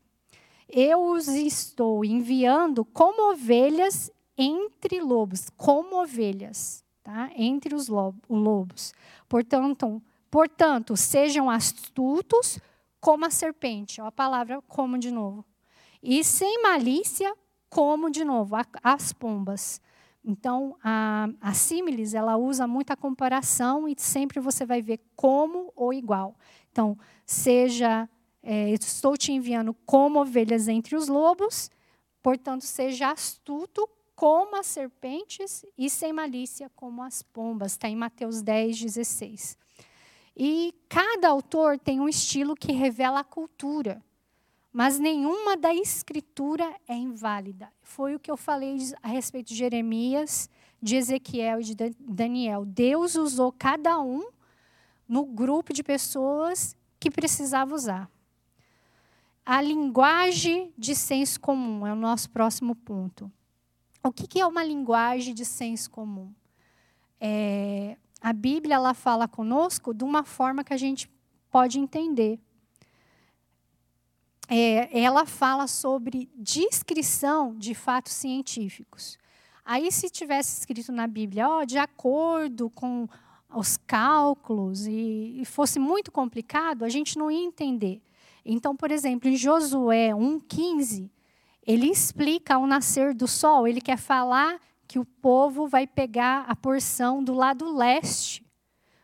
[0.69, 7.31] Eu os estou enviando como ovelhas entre lobos, como ovelhas, tá?
[7.35, 8.93] Entre os lobos.
[9.27, 12.59] Portanto, portanto, sejam astutos
[12.99, 15.43] como a serpente, ó, a palavra como de novo.
[16.03, 17.35] E sem malícia,
[17.69, 19.81] como de novo, as pombas.
[20.23, 25.93] Então, a, a símiles, ela usa muita comparação e sempre você vai ver como ou
[25.93, 26.35] igual.
[26.71, 28.09] Então, seja,
[28.43, 31.71] é, estou te enviando como ovelhas entre os lobos,
[32.21, 37.73] portanto, seja astuto como as serpentes e sem malícia como as pombas.
[37.73, 39.55] Está em Mateus 10, 16.
[40.35, 44.03] E cada autor tem um estilo que revela a cultura,
[44.73, 47.71] mas nenhuma da escritura é inválida.
[47.83, 50.49] Foi o que eu falei a respeito de Jeremias,
[50.81, 52.65] de Ezequiel e de Daniel.
[52.65, 54.27] Deus usou cada um
[55.07, 58.09] no grupo de pessoas que precisava usar.
[59.45, 63.31] A linguagem de senso comum é o nosso próximo ponto.
[64.07, 66.33] O que é uma linguagem de senso comum?
[67.19, 71.11] É, a Bíblia ela fala conosco de uma forma que a gente
[71.51, 72.39] pode entender.
[74.47, 79.17] É, ela fala sobre descrição de fatos científicos.
[79.65, 83.09] Aí, se tivesse escrito na Bíblia, de acordo com
[83.53, 88.01] os cálculos, e, e fosse muito complicado, a gente não ia entender.
[88.45, 91.09] Então, por exemplo, em Josué 1,15,
[91.67, 94.57] ele explica o nascer do sol, ele quer falar
[94.87, 98.45] que o povo vai pegar a porção do lado leste.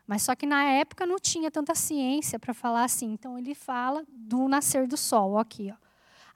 [0.06, 3.12] Mas só que na época não tinha tanta ciência para falar assim.
[3.12, 5.84] Então ele fala do nascer do sol, aqui, ó.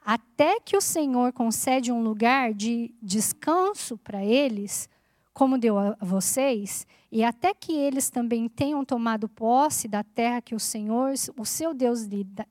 [0.04, 4.88] Até que o Senhor concede um lugar de descanso para eles,
[5.34, 10.54] como deu a vocês, e até que eles também tenham tomado posse da terra que
[10.54, 12.02] o Senhor, o seu Deus,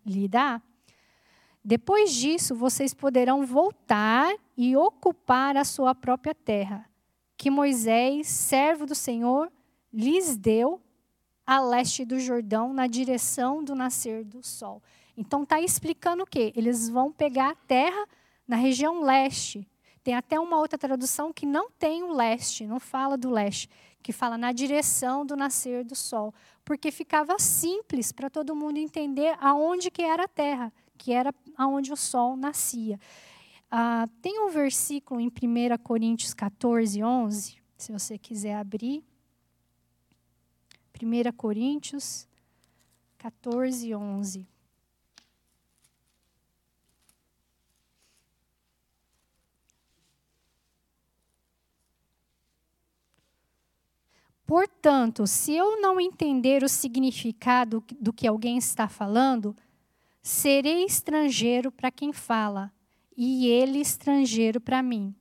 [0.05, 0.61] lhe dá,
[1.67, 6.89] depois disso, vocês poderão voltar e ocupar a sua própria terra,
[7.35, 9.51] que Moisés, servo do Senhor,
[9.91, 10.81] lhes deu
[11.45, 14.81] a leste do Jordão, na direção do nascer do sol.
[15.17, 16.53] Então, está explicando o quê?
[16.55, 18.07] Eles vão pegar a terra
[18.47, 19.67] na região leste.
[20.05, 23.69] Tem até uma outra tradução que não tem o leste, não fala do leste,
[24.01, 26.33] que fala na direção do nascer do sol.
[26.63, 31.93] Porque ficava simples para todo mundo entender aonde que era a terra que era aonde
[31.93, 32.99] o sol nascia.
[33.69, 39.03] Ah, tem um versículo em 1 Coríntios 14, 11, se você quiser abrir.
[41.01, 42.27] 1 Coríntios
[43.17, 44.47] 14, 11.
[54.47, 59.53] Portanto, se eu não entender o significado do que alguém está falando,
[60.29, 62.69] Serei estrangeiro para quem fala,
[63.15, 65.15] e ele estrangeiro para mim.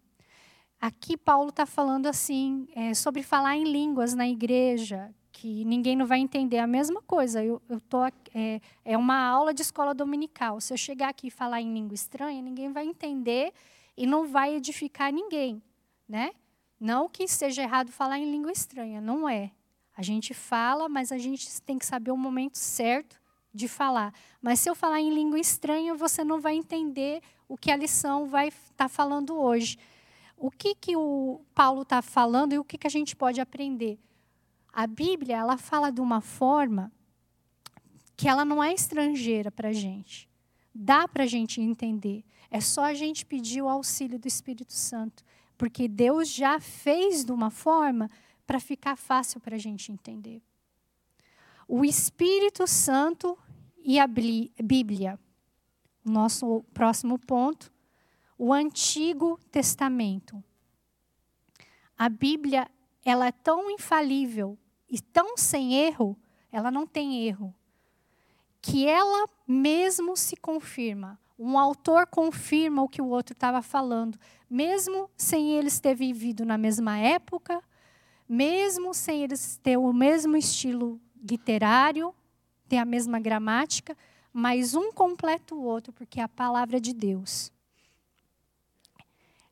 [0.80, 6.06] Aqui Paulo está falando assim é, sobre falar em línguas na igreja, que ninguém não
[6.06, 7.44] vai entender a mesma coisa.
[7.44, 8.04] Eu, eu tô,
[8.34, 10.60] é, é uma aula de escola dominical.
[10.60, 13.52] Se eu chegar aqui e falar em língua estranha, ninguém vai entender
[13.96, 15.62] e não vai edificar ninguém,
[16.08, 16.32] né?
[16.80, 19.52] Não que seja errado falar em língua estranha, não é.
[19.96, 23.24] A gente fala, mas a gente tem que saber o momento certo
[23.56, 24.12] de falar.
[24.40, 28.26] Mas se eu falar em língua estranha, você não vai entender o que a lição
[28.26, 29.78] vai estar tá falando hoje.
[30.36, 33.98] O que, que o Paulo está falando e o que, que a gente pode aprender?
[34.72, 36.92] A Bíblia ela fala de uma forma
[38.14, 40.28] que ela não é estrangeira para a gente.
[40.74, 42.22] Dá para a gente entender.
[42.50, 45.24] É só a gente pedir o auxílio do Espírito Santo,
[45.56, 48.10] porque Deus já fez de uma forma
[48.46, 50.42] para ficar fácil para a gente entender.
[51.66, 53.36] O Espírito Santo
[53.86, 55.16] e a Bíblia.
[56.04, 57.72] Nosso próximo ponto,
[58.36, 60.42] o Antigo Testamento.
[61.96, 62.68] A Bíblia,
[63.04, 64.58] ela é tão infalível
[64.90, 66.18] e tão sem erro,
[66.50, 67.54] ela não tem erro,
[68.60, 71.16] que ela mesmo se confirma.
[71.38, 74.18] Um autor confirma o que o outro estava falando,
[74.50, 77.62] mesmo sem eles ter vivido na mesma época,
[78.28, 82.12] mesmo sem eles ter o mesmo estilo literário,
[82.68, 83.96] ter a mesma gramática,
[84.32, 87.50] mas um completa o outro, porque é a palavra de Deus.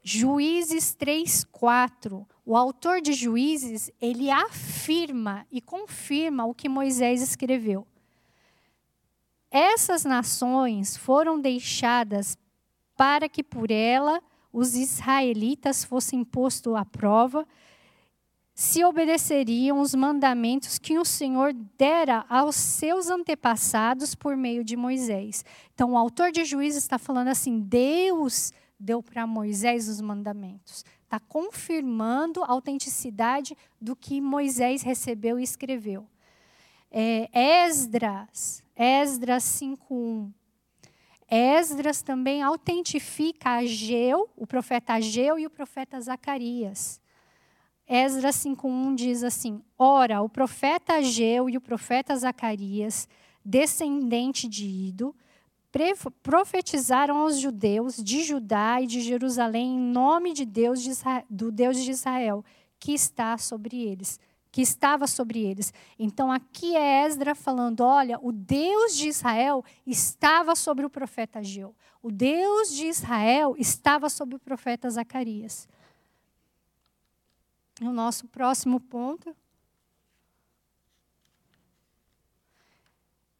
[0.02, 2.26] Juízes 3, 4.
[2.44, 7.86] O autor de Juízes, ele afirma e confirma o que Moisés escreveu.
[9.50, 12.36] Essas nações foram deixadas
[12.96, 17.46] para que por ela os israelitas fossem postos à prova
[18.54, 25.44] se obedeceriam os mandamentos que o Senhor dera aos seus antepassados por meio de Moisés.
[25.74, 30.84] Então, o autor de Juízes está falando assim: Deus deu para Moisés os mandamentos.
[31.02, 36.06] Está confirmando a autenticidade do que Moisés recebeu e escreveu.
[36.90, 37.28] É,
[37.66, 40.32] Esdras, Esdras 5.1.
[41.28, 47.00] Esdras também autentifica Ageu, o profeta Ageu e o profeta Zacarias.
[47.86, 53.08] Esdras 5.1 diz assim: Ora, o profeta Ageu e o profeta Zacarias,
[53.44, 55.14] descendente de Ido,
[56.22, 61.50] profetizaram aos judeus de Judá e de Jerusalém em nome de Deus de Israel, do
[61.50, 62.44] Deus de Israel,
[62.78, 64.20] que está sobre eles,
[64.52, 65.74] que estava sobre eles.
[65.98, 71.74] Então aqui é Esdra falando, olha, o Deus de Israel estava sobre o profeta Ageu.
[72.00, 75.68] O Deus de Israel estava sobre o profeta Zacarias.
[77.80, 79.34] O nosso próximo ponto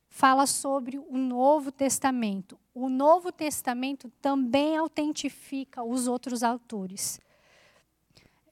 [0.09, 2.59] fala sobre o Novo Testamento.
[2.74, 7.20] O Novo Testamento também autentifica os outros autores.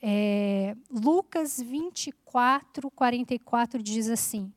[0.01, 4.53] É, Lucas 24, 44 diz assim: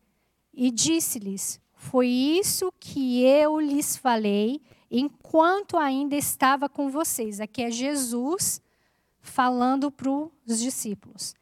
[0.54, 7.40] E disse-lhes: Foi isso que eu lhes falei enquanto ainda estava com vocês.
[7.40, 8.62] Aqui é Jesus
[9.26, 11.36] falando para os discípulos.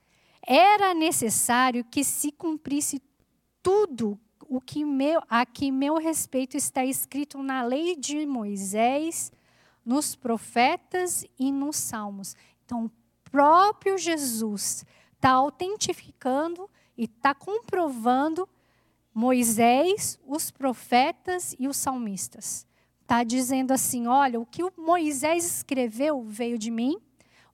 [0.45, 3.01] Era necessário que se cumprisse
[3.61, 9.31] tudo o que meu, a que meu respeito está escrito na lei de Moisés,
[9.85, 12.35] nos profetas e nos salmos.
[12.65, 12.91] Então, o
[13.29, 18.47] próprio Jesus está autentificando e está comprovando
[19.13, 22.65] Moisés, os profetas e os salmistas.
[23.01, 26.97] Está dizendo assim: olha, o que o Moisés escreveu veio de mim,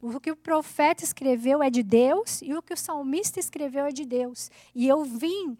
[0.02, 3.92] o que o profeta escreveu é de Deus e o que o salmista escreveu é
[3.92, 4.50] de Deus.
[4.74, 5.58] E eu vim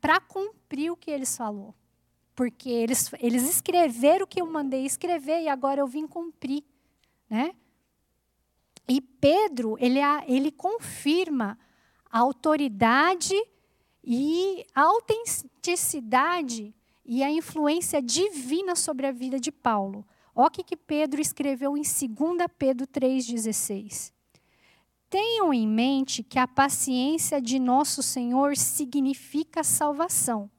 [0.00, 1.74] para cumprir o que eles falou.
[2.34, 6.62] Porque eles, eles escreveram o que eu mandei escrever e agora eu vim cumprir.
[7.30, 7.54] Né?
[8.86, 11.58] E Pedro, ele, ele confirma
[12.10, 13.34] a autoridade
[14.04, 20.06] e a autenticidade e a influência divina sobre a vida de Paulo.
[20.38, 24.12] Olha o que, que Pedro escreveu em 2 Pedro 3,16.
[25.08, 30.50] Tenham em mente que a paciência de nosso Senhor significa salvação,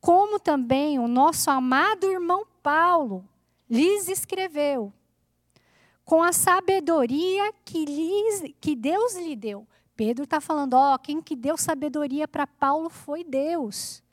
[0.00, 3.28] como também o nosso amado irmão Paulo
[3.68, 4.92] lhes escreveu,
[6.04, 9.66] com a sabedoria que, lhes, que Deus lhe deu.
[9.96, 14.03] Pedro está falando, ó, quem que deu sabedoria para Paulo foi Deus.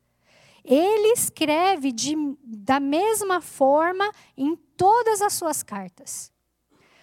[0.64, 6.32] Ele escreve de, da mesma forma em todas as suas cartas,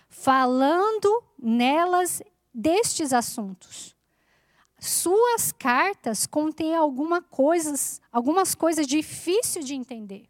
[0.09, 2.23] falando nelas
[2.55, 3.97] destes assuntos.
[4.81, 10.29] Suas cartas contêm alguma coisas, algumas coisas difíceis de entender.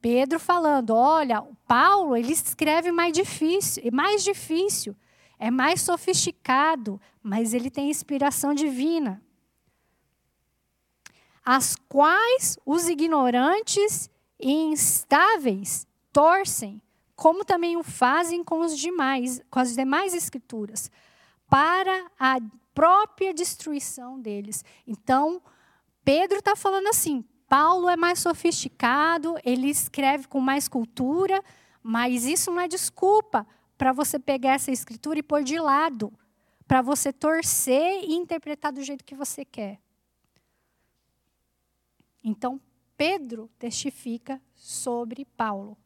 [0.00, 4.96] Pedro falando, olha, Paulo ele escreve mais difícil, mais difícil,
[5.38, 9.22] é mais sofisticado, mas ele tem inspiração divina.
[11.52, 16.80] As quais os ignorantes e instáveis torcem,
[17.16, 20.88] como também o fazem com os demais, com as demais escrituras,
[21.48, 22.38] para a
[22.72, 24.64] própria destruição deles.
[24.86, 25.42] Então,
[26.04, 31.42] Pedro está falando assim: Paulo é mais sofisticado, ele escreve com mais cultura,
[31.82, 33.44] mas isso não é desculpa
[33.76, 36.12] para você pegar essa escritura e pôr de lado,
[36.68, 39.80] para você torcer e interpretar do jeito que você quer.
[42.22, 42.60] Então,
[42.96, 45.76] Pedro testifica sobre Paulo.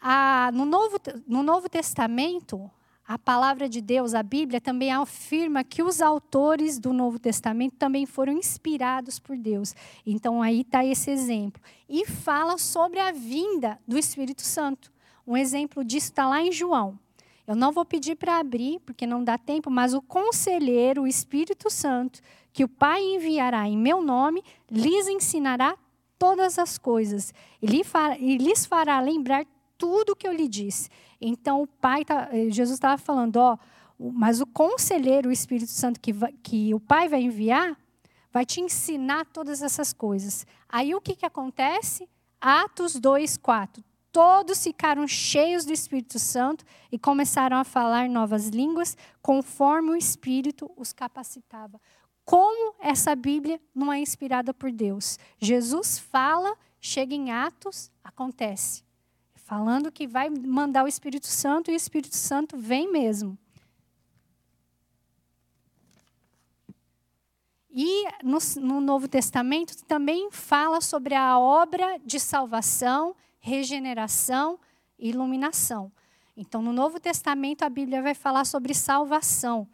[0.00, 2.70] a, no, Novo, no Novo Testamento,
[3.06, 8.04] a palavra de Deus, a Bíblia, também afirma que os autores do Novo Testamento também
[8.04, 9.74] foram inspirados por Deus.
[10.04, 11.62] Então, aí está esse exemplo.
[11.88, 14.92] E fala sobre a vinda do Espírito Santo.
[15.26, 16.98] Um exemplo disso está lá em João.
[17.46, 21.70] Eu não vou pedir para abrir, porque não dá tempo, mas o conselheiro, o Espírito
[21.70, 22.20] Santo,
[22.56, 25.76] que o Pai enviará em meu nome, lhes ensinará
[26.18, 29.44] todas as coisas e lhes fará lembrar
[29.76, 30.88] tudo o que eu lhe disse.
[31.20, 33.58] Então, o Pai, tá, eh, Jesus estava falando, ó,
[33.98, 37.76] mas o conselheiro, o Espírito Santo que, vai, que o Pai vai enviar,
[38.32, 40.46] vai te ensinar todas essas coisas.
[40.66, 42.08] Aí o que, que acontece?
[42.40, 43.84] Atos 2, 4.
[44.10, 50.70] Todos ficaram cheios do Espírito Santo e começaram a falar novas línguas, conforme o Espírito
[50.74, 51.78] os capacitava.
[52.26, 55.18] Como essa Bíblia não é inspirada por Deus?
[55.38, 58.84] Jesus fala, chega em Atos, acontece
[59.46, 63.38] falando que vai mandar o Espírito Santo e o Espírito Santo vem mesmo.
[67.70, 74.58] E no, no, Novo Testamento também fala sobre a obra de salvação, regeneração
[74.98, 75.92] e iluminação.
[76.36, 79.68] Então, no Novo Testamento, a Bíblia vai falar sobre salvação.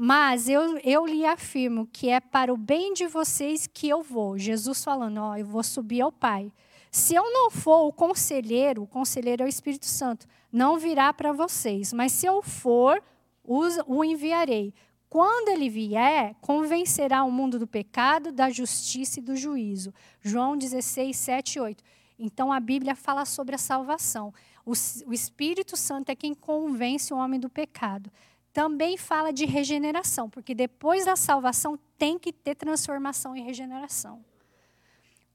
[0.00, 4.38] Mas eu, eu lhe afirmo que é para o bem de vocês que eu vou.
[4.38, 6.52] Jesus falando, ó, eu vou subir ao Pai.
[6.88, 11.32] Se eu não for o conselheiro, o conselheiro é o Espírito Santo, não virá para
[11.32, 11.92] vocês.
[11.92, 13.02] Mas se eu for,
[13.42, 14.72] o enviarei.
[15.10, 19.92] Quando ele vier, convencerá o mundo do pecado, da justiça e do juízo.
[20.20, 21.84] João 16, 7 e 8.
[22.16, 24.32] Então a Bíblia fala sobre a salvação.
[24.64, 28.12] O Espírito Santo é quem convence o homem do pecado.
[28.58, 34.24] Também fala de regeneração, porque depois da salvação tem que ter transformação e regeneração.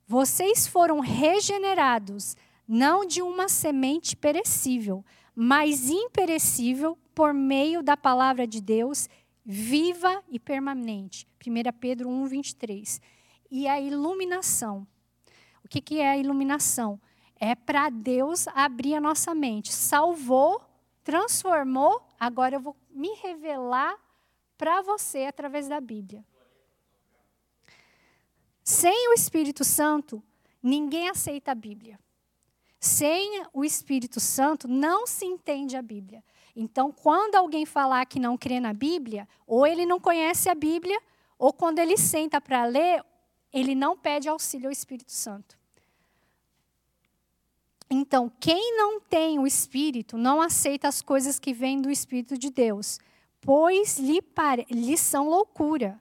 [0.06, 2.36] Vocês foram regenerados,
[2.68, 9.08] não de uma semente perecível, mas imperecível por meio da palavra de Deus,
[9.46, 11.26] viva e permanente.
[11.48, 13.02] 1 Pedro 1, 23.
[13.50, 14.86] E a iluminação.
[15.64, 17.00] O que, que é a iluminação?
[17.38, 19.72] É para Deus abrir a nossa mente.
[19.72, 20.62] Salvou,
[21.06, 23.98] transformou, agora eu vou me revelar
[24.58, 26.24] para você através da Bíblia.
[28.64, 30.24] Sem o Espírito Santo,
[30.62, 32.00] ninguém aceita a Bíblia.
[32.80, 36.24] Sem o Espírito Santo, não se entende a Bíblia.
[36.56, 41.02] Então, quando alguém falar que não crê na Bíblia, ou ele não conhece a Bíblia,
[41.38, 43.04] ou quando ele senta para ler,
[43.52, 45.58] ele não pede auxílio ao Espírito Santo.
[47.90, 52.50] Então, quem não tem o Espírito não aceita as coisas que vêm do Espírito de
[52.50, 53.00] Deus,
[53.42, 54.66] pois lhe, pare...
[54.70, 56.00] lhe são loucura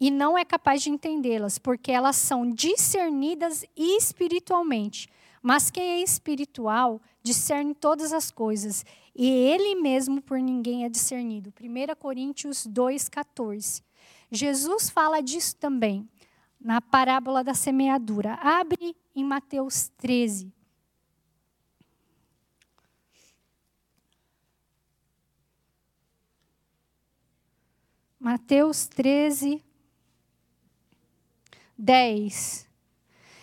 [0.00, 5.08] e não é capaz de entendê-las, porque elas são discernidas espiritualmente.
[5.42, 8.84] Mas quem é espiritual discerne todas as coisas,
[9.14, 11.52] e ele mesmo por ninguém é discernido.
[11.60, 13.82] 1 Coríntios 2,14.
[14.30, 16.08] Jesus fala disso também
[16.60, 18.34] na parábola da semeadura.
[18.34, 20.52] Abre em Mateus 13.
[28.20, 29.64] Mateus 13,
[31.78, 32.68] 10.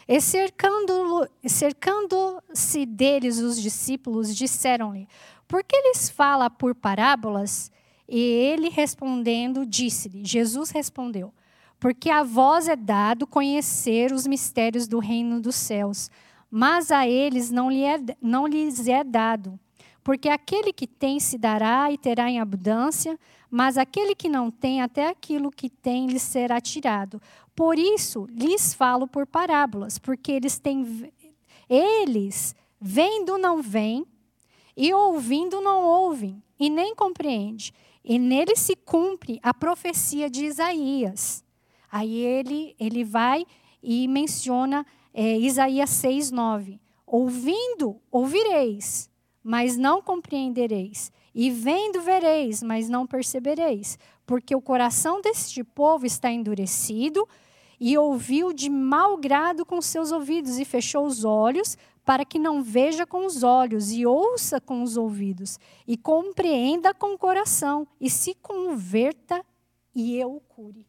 [0.08, 2.44] E cercando-se cercando
[2.88, 5.08] deles os discípulos, disseram-lhe:
[5.48, 7.72] Por que eles fala por parábolas?
[8.08, 11.34] E ele respondendo, disse-lhe: Jesus respondeu:
[11.80, 16.12] Porque a vós é dado conhecer os mistérios do reino dos céus,
[16.52, 19.60] mas a eles não, lhe é, não lhes é dado.
[20.04, 23.20] Porque aquele que tem se dará e terá em abundância,
[23.50, 27.22] mas aquele que não tem, até aquilo que tem lhe será tirado.
[27.56, 31.12] Por isso lhes falo por parábolas, porque eles têm
[31.70, 34.06] eles vendo não veem
[34.76, 37.72] e ouvindo não ouvem e nem compreendem.
[38.04, 41.44] E nele se cumpre a profecia de Isaías.
[41.92, 43.46] Aí ele ele vai
[43.82, 46.80] e menciona é, Isaías 6:9.
[47.06, 49.10] Ouvindo ouvireis,
[49.44, 51.12] mas não compreendereis.
[51.34, 57.28] E vendo vereis, mas não percebereis, porque o coração deste povo está endurecido
[57.80, 62.64] e ouviu de mau grado com seus ouvidos e fechou os olhos para que não
[62.64, 68.10] veja com os olhos e ouça com os ouvidos e compreenda com o coração e
[68.10, 69.46] se converta
[69.94, 70.88] e eu o cure.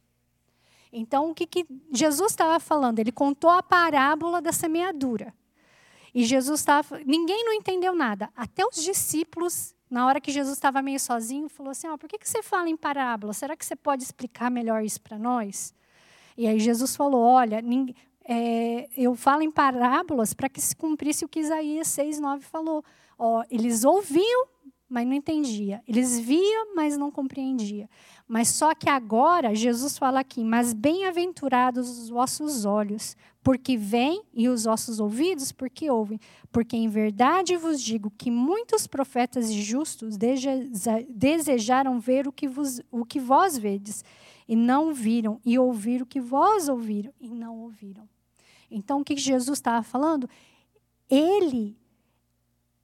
[0.92, 2.98] Então, o que, que Jesus estava falando?
[2.98, 5.34] Ele contou a parábola da semeadura.
[6.14, 6.98] E Jesus estava.
[7.04, 8.30] Ninguém não entendeu nada.
[8.34, 12.18] Até os discípulos, na hora que Jesus estava meio sozinho, falou assim: oh, por que,
[12.18, 13.32] que você fala em parábola?
[13.32, 15.74] Será que você pode explicar melhor isso para nós?
[16.36, 17.62] E aí Jesus falou: olha,
[18.24, 22.84] é, eu falo em parábolas para que se cumprisse o que Isaías 6, 9 falou.
[23.18, 24.46] Ó, eles ouviam,
[24.88, 25.82] mas não entendia.
[25.86, 27.88] Eles viam, mas não compreendia.
[28.26, 34.48] Mas só que agora Jesus fala aqui: "Mas bem-aventurados os vossos olhos, porque veem, e
[34.48, 36.18] os vossos ouvidos, porque ouvem.
[36.50, 40.16] Porque em verdade vos digo que muitos profetas e justos
[41.08, 44.04] desejaram ver o que, vos, o que vós vedes,
[44.46, 48.08] e não viram, e ouvir o que vós ouviram, e não ouviram."
[48.70, 50.28] Então, o que Jesus estava falando?
[51.10, 51.76] Ele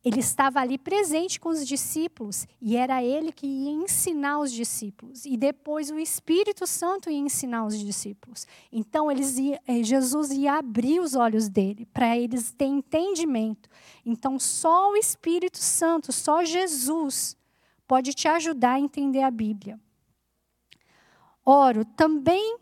[0.05, 5.25] ele estava ali presente com os discípulos e era ele que ia ensinar os discípulos
[5.25, 8.47] e depois o Espírito Santo ia ensinar os discípulos.
[8.71, 13.71] Então eles ia, eh, Jesus ia abrir os olhos dele para eles terem entendimento.
[14.05, 17.35] Então só o Espírito Santo, só Jesus
[17.89, 19.81] pode te ajudar a entender a Bíblia.
[21.47, 22.59] Oro também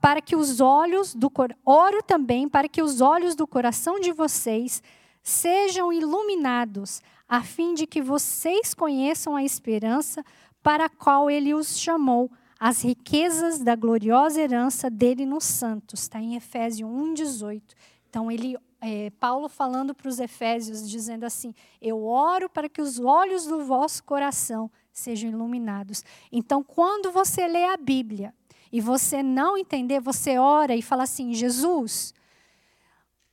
[0.00, 1.30] para que os olhos do
[1.64, 4.82] oro também para que os olhos do coração de vocês
[5.26, 10.24] sejam iluminados, a fim de que vocês conheçam a esperança
[10.62, 16.02] para a qual ele os chamou, as riquezas da gloriosa herança dele nos santos.
[16.02, 17.60] Está em Efésios 1,18.
[18.08, 21.52] Então, ele, é, Paulo falando para os Efésios, dizendo assim:
[21.82, 26.04] Eu oro para que os olhos do vosso coração sejam iluminados.
[26.30, 28.32] Então, quando você lê a Bíblia
[28.70, 32.14] e você não entender, você ora e fala assim: Jesus,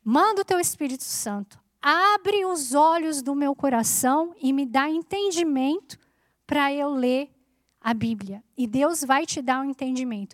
[0.03, 5.99] manda o teu Espírito Santo abre os olhos do meu coração e me dá entendimento
[6.47, 7.29] para eu ler
[7.81, 8.41] a Bíblia.
[8.57, 10.33] E Deus vai te dar um entendimento.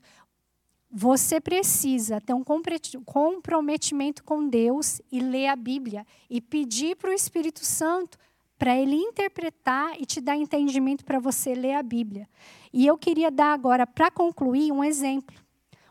[0.91, 7.13] Você precisa ter um comprometimento com Deus e ler a Bíblia e pedir para o
[7.13, 8.17] Espírito Santo
[8.57, 12.29] para ele interpretar e te dar entendimento para você ler a Bíblia.
[12.71, 15.35] E eu queria dar agora, para concluir, um exemplo.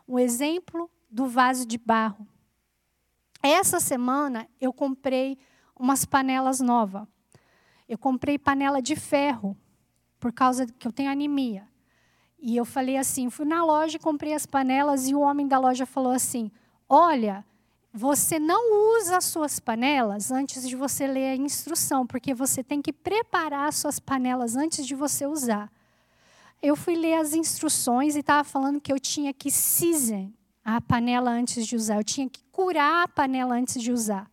[0.07, 2.27] Um exemplo do vaso de barro.
[3.41, 5.37] Essa semana eu comprei
[5.79, 7.07] umas panelas novas.
[7.87, 9.57] Eu comprei panela de ferro,
[10.19, 11.65] por causa que eu tenho anemia.
[12.37, 15.85] E eu falei assim, fui na loja, comprei as panelas e o homem da loja
[15.85, 16.51] falou assim:
[16.87, 17.45] "Olha,
[17.91, 22.81] você não usa as suas panelas antes de você ler a instrução, porque você tem
[22.81, 25.71] que preparar as suas panelas antes de você usar."
[26.61, 30.31] Eu fui ler as instruções e estava falando que eu tinha que season
[30.63, 34.29] a panela antes de usar, eu tinha que curar a panela antes de usar.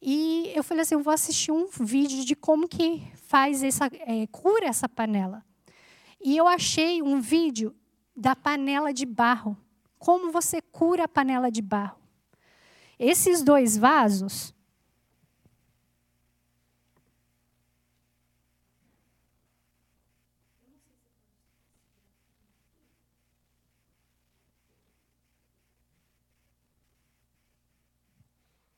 [0.00, 4.26] E eu falei assim, eu vou assistir um vídeo de como que faz essa é,
[4.28, 5.44] cura essa panela.
[6.20, 7.74] E eu achei um vídeo
[8.16, 9.56] da panela de barro,
[9.98, 11.98] como você cura a panela de barro.
[12.98, 14.54] Esses dois vasos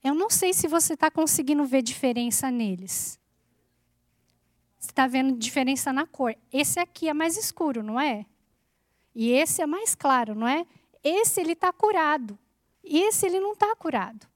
[0.02, 3.18] Eu não sei se você está conseguindo ver diferença neles.
[4.78, 6.34] Você está vendo diferença na cor.
[6.50, 8.24] Esse aqui é mais escuro, não é?
[9.14, 10.66] E esse é mais claro, não é?
[11.04, 12.38] Esse ele está curado.
[12.82, 14.26] E esse ele não está curado.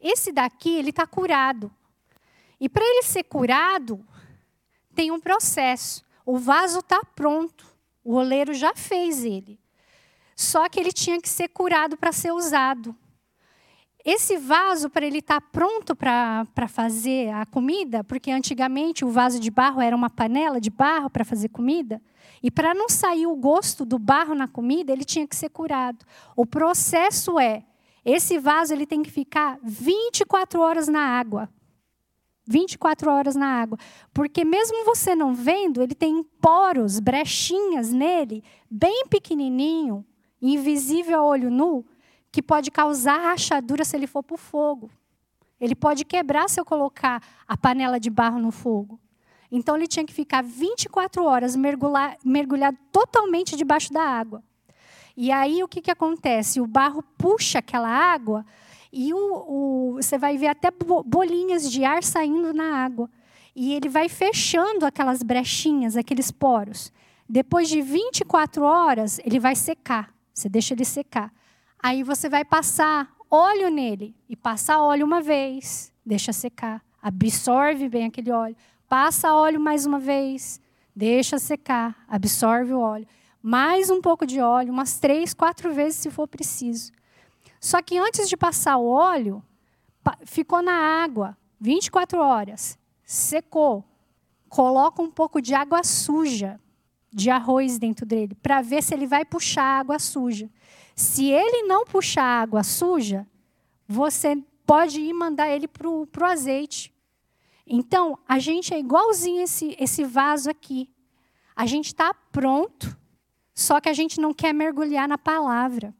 [0.00, 1.72] Esse daqui ele está curado.
[2.60, 4.04] E para ele ser curado,
[4.94, 6.04] tem um processo.
[6.24, 7.66] O vaso está pronto.
[8.02, 9.60] O oleiro já fez ele.
[10.38, 12.94] Só que ele tinha que ser curado para ser usado.
[14.04, 19.40] Esse vaso, para ele estar tá pronto para fazer a comida, porque antigamente o vaso
[19.40, 22.00] de barro era uma panela de barro para fazer comida,
[22.40, 26.06] e para não sair o gosto do barro na comida, ele tinha que ser curado.
[26.36, 27.64] O processo é:
[28.04, 31.48] esse vaso ele tem que ficar 24 horas na água.
[32.46, 33.76] 24 horas na água.
[34.14, 40.06] Porque mesmo você não vendo, ele tem poros, brechinhas nele, bem pequenininho,
[40.40, 41.84] invisível a olho nu,
[42.30, 44.90] que pode causar rachadura se ele for para o fogo.
[45.60, 48.98] Ele pode quebrar se eu colocar a panela de barro no fogo.
[49.50, 54.42] Então ele tinha que ficar 24 horas mergulhado totalmente debaixo da água.
[55.16, 56.60] E aí o que, que acontece?
[56.60, 58.44] O barro puxa aquela água
[58.92, 60.70] e o, o, você vai ver até
[61.04, 63.10] bolinhas de ar saindo na água.
[63.56, 66.92] E ele vai fechando aquelas brechinhas, aqueles poros.
[67.28, 70.14] Depois de 24 horas, ele vai secar.
[70.38, 71.32] Você deixa ele secar.
[71.82, 74.14] Aí você vai passar óleo nele.
[74.28, 76.80] E passa óleo uma vez, deixa secar.
[77.02, 78.54] Absorve bem aquele óleo.
[78.88, 80.60] Passa óleo mais uma vez,
[80.94, 82.04] deixa secar.
[82.06, 83.04] Absorve o óleo.
[83.42, 86.92] Mais um pouco de óleo, umas três, quatro vezes se for preciso.
[87.60, 89.42] Só que antes de passar o óleo,
[90.24, 93.84] ficou na água 24 horas, secou.
[94.48, 96.60] Coloca um pouco de água suja
[97.12, 100.50] de arroz dentro dele, para ver se ele vai puxar água suja.
[100.94, 103.26] Se ele não puxar água suja,
[103.86, 104.36] você
[104.66, 106.94] pode ir mandar ele para o azeite.
[107.66, 110.90] Então, a gente é igualzinho esse, esse vaso aqui.
[111.54, 112.96] A gente está pronto,
[113.54, 115.94] só que a gente não quer mergulhar na palavra.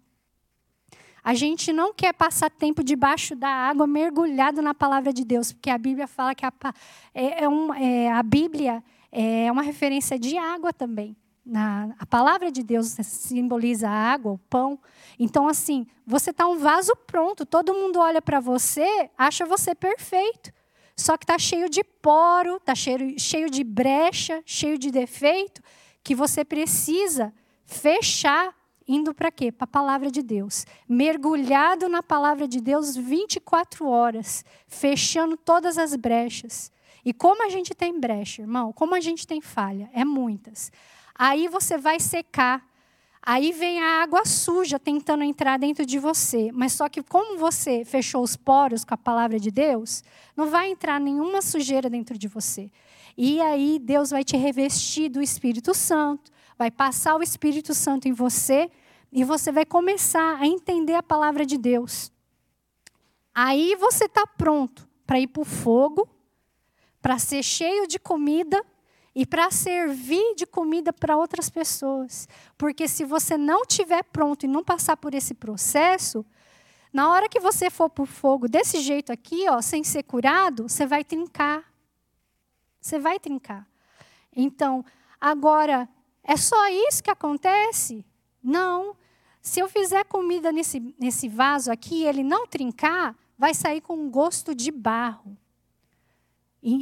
[1.23, 5.69] A gente não quer passar tempo debaixo da água, mergulhado na palavra de Deus, porque
[5.69, 6.53] a Bíblia fala que a,
[7.15, 11.17] é, é um, é, a Bíblia é uma referência de água também.
[11.45, 14.79] Na, a palavra de Deus simboliza a água, o pão.
[15.19, 20.53] Então, assim, você está um vaso pronto, todo mundo olha para você, acha você perfeito.
[20.95, 25.63] Só que está cheio de poro, está cheio, cheio de brecha, cheio de defeito,
[26.03, 27.33] que você precisa
[27.65, 28.55] fechar,
[28.87, 29.53] indo para quê?
[29.53, 30.67] Para a palavra de Deus.
[30.89, 36.73] Mergulhado na palavra de Deus 24 horas, fechando todas as brechas.
[37.09, 40.71] E como a gente tem brecha, irmão, como a gente tem falha, é muitas.
[41.15, 42.63] Aí você vai secar.
[43.23, 46.53] Aí vem a água suja tentando entrar dentro de você.
[46.53, 50.05] Mas só que, como você fechou os poros com a palavra de Deus,
[50.37, 52.71] não vai entrar nenhuma sujeira dentro de você.
[53.17, 58.13] E aí Deus vai te revestir do Espírito Santo, vai passar o Espírito Santo em
[58.13, 58.71] você
[59.11, 62.13] e você vai começar a entender a palavra de Deus.
[63.35, 66.07] Aí você está pronto para ir para o fogo,
[67.01, 68.65] para ser cheio de comida
[69.15, 72.29] e para servir de comida para outras pessoas.
[72.57, 76.25] Porque se você não estiver pronto e não passar por esse processo,
[76.93, 80.69] na hora que você for para o fogo desse jeito aqui, ó, sem ser curado,
[80.69, 81.65] você vai trincar.
[82.81, 83.67] Você vai trincar.
[84.35, 84.85] Então,
[85.21, 85.89] agora,
[86.23, 88.05] é só isso que acontece?
[88.43, 88.97] Não.
[89.43, 93.97] Se eu fizer comida nesse, nesse vaso aqui e ele não trincar, vai sair com
[93.97, 95.37] um gosto de barro.
[96.63, 96.73] E,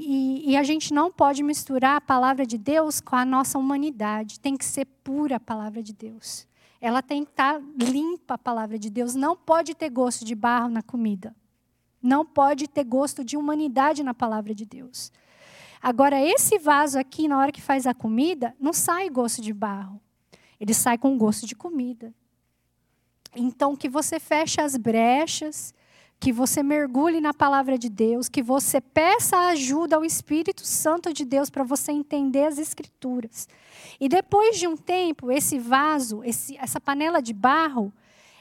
[0.46, 4.40] e, e, a gente não pode misturar a palavra de Deus com a nossa humanidade.
[4.40, 6.46] Tem que ser pura a palavra de Deus.
[6.80, 9.14] Ela tem que estar limpa a palavra de Deus.
[9.14, 11.36] Não pode ter gosto de barro na comida.
[12.02, 15.12] Não pode ter gosto de humanidade na palavra de Deus.
[15.82, 20.00] Agora, esse vaso aqui, na hora que faz a comida, não sai gosto de barro.
[20.58, 22.14] Ele sai com gosto de comida.
[23.34, 25.74] Então, que você feche as brechas
[26.18, 31.24] que você mergulhe na palavra de Deus, que você peça ajuda ao Espírito Santo de
[31.24, 33.48] Deus para você entender as Escrituras.
[34.00, 37.92] E depois de um tempo, esse vaso, esse, essa panela de barro,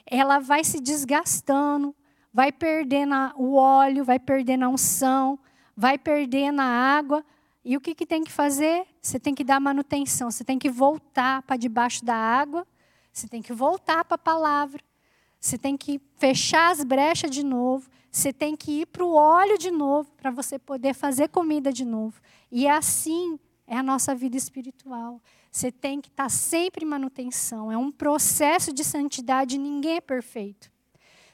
[0.06, 1.94] ela vai se desgastando,
[2.34, 5.38] vai perdendo o óleo, vai perdendo a unção,
[5.76, 7.26] vai perdendo a água.
[7.64, 8.86] E o que, que tem que fazer?
[9.02, 12.66] Você tem que dar manutenção, você tem que voltar para debaixo da água,
[13.12, 14.82] você tem que voltar para a palavra.
[15.46, 17.88] Você tem que fechar as brechas de novo.
[18.10, 21.86] Você tem que ir para o óleo de novo para você poder fazer comida de
[21.86, 22.20] novo.
[22.52, 25.22] E assim é a nossa vida espiritual.
[25.52, 27.72] Você tem que estar tá sempre em manutenção.
[27.72, 30.72] É um processo de santidade, ninguém é perfeito.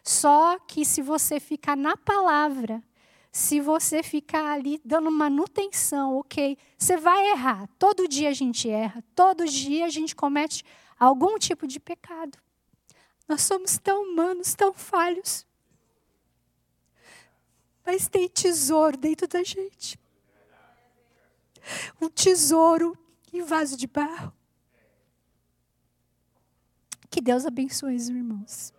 [0.03, 2.83] Só que se você ficar na palavra,
[3.31, 7.65] se você ficar ali dando manutenção, ok, você vai errar.
[7.79, 10.65] Todo dia a gente erra, todo dia a gente comete
[10.99, 12.37] algum tipo de pecado.
[13.27, 15.45] Nós somos tão humanos, tão falhos.
[17.85, 19.99] Mas tem tesouro dentro da gente.
[22.01, 22.97] Um tesouro
[23.31, 24.33] em vaso de barro.
[27.09, 28.73] Que Deus abençoe os irmãos.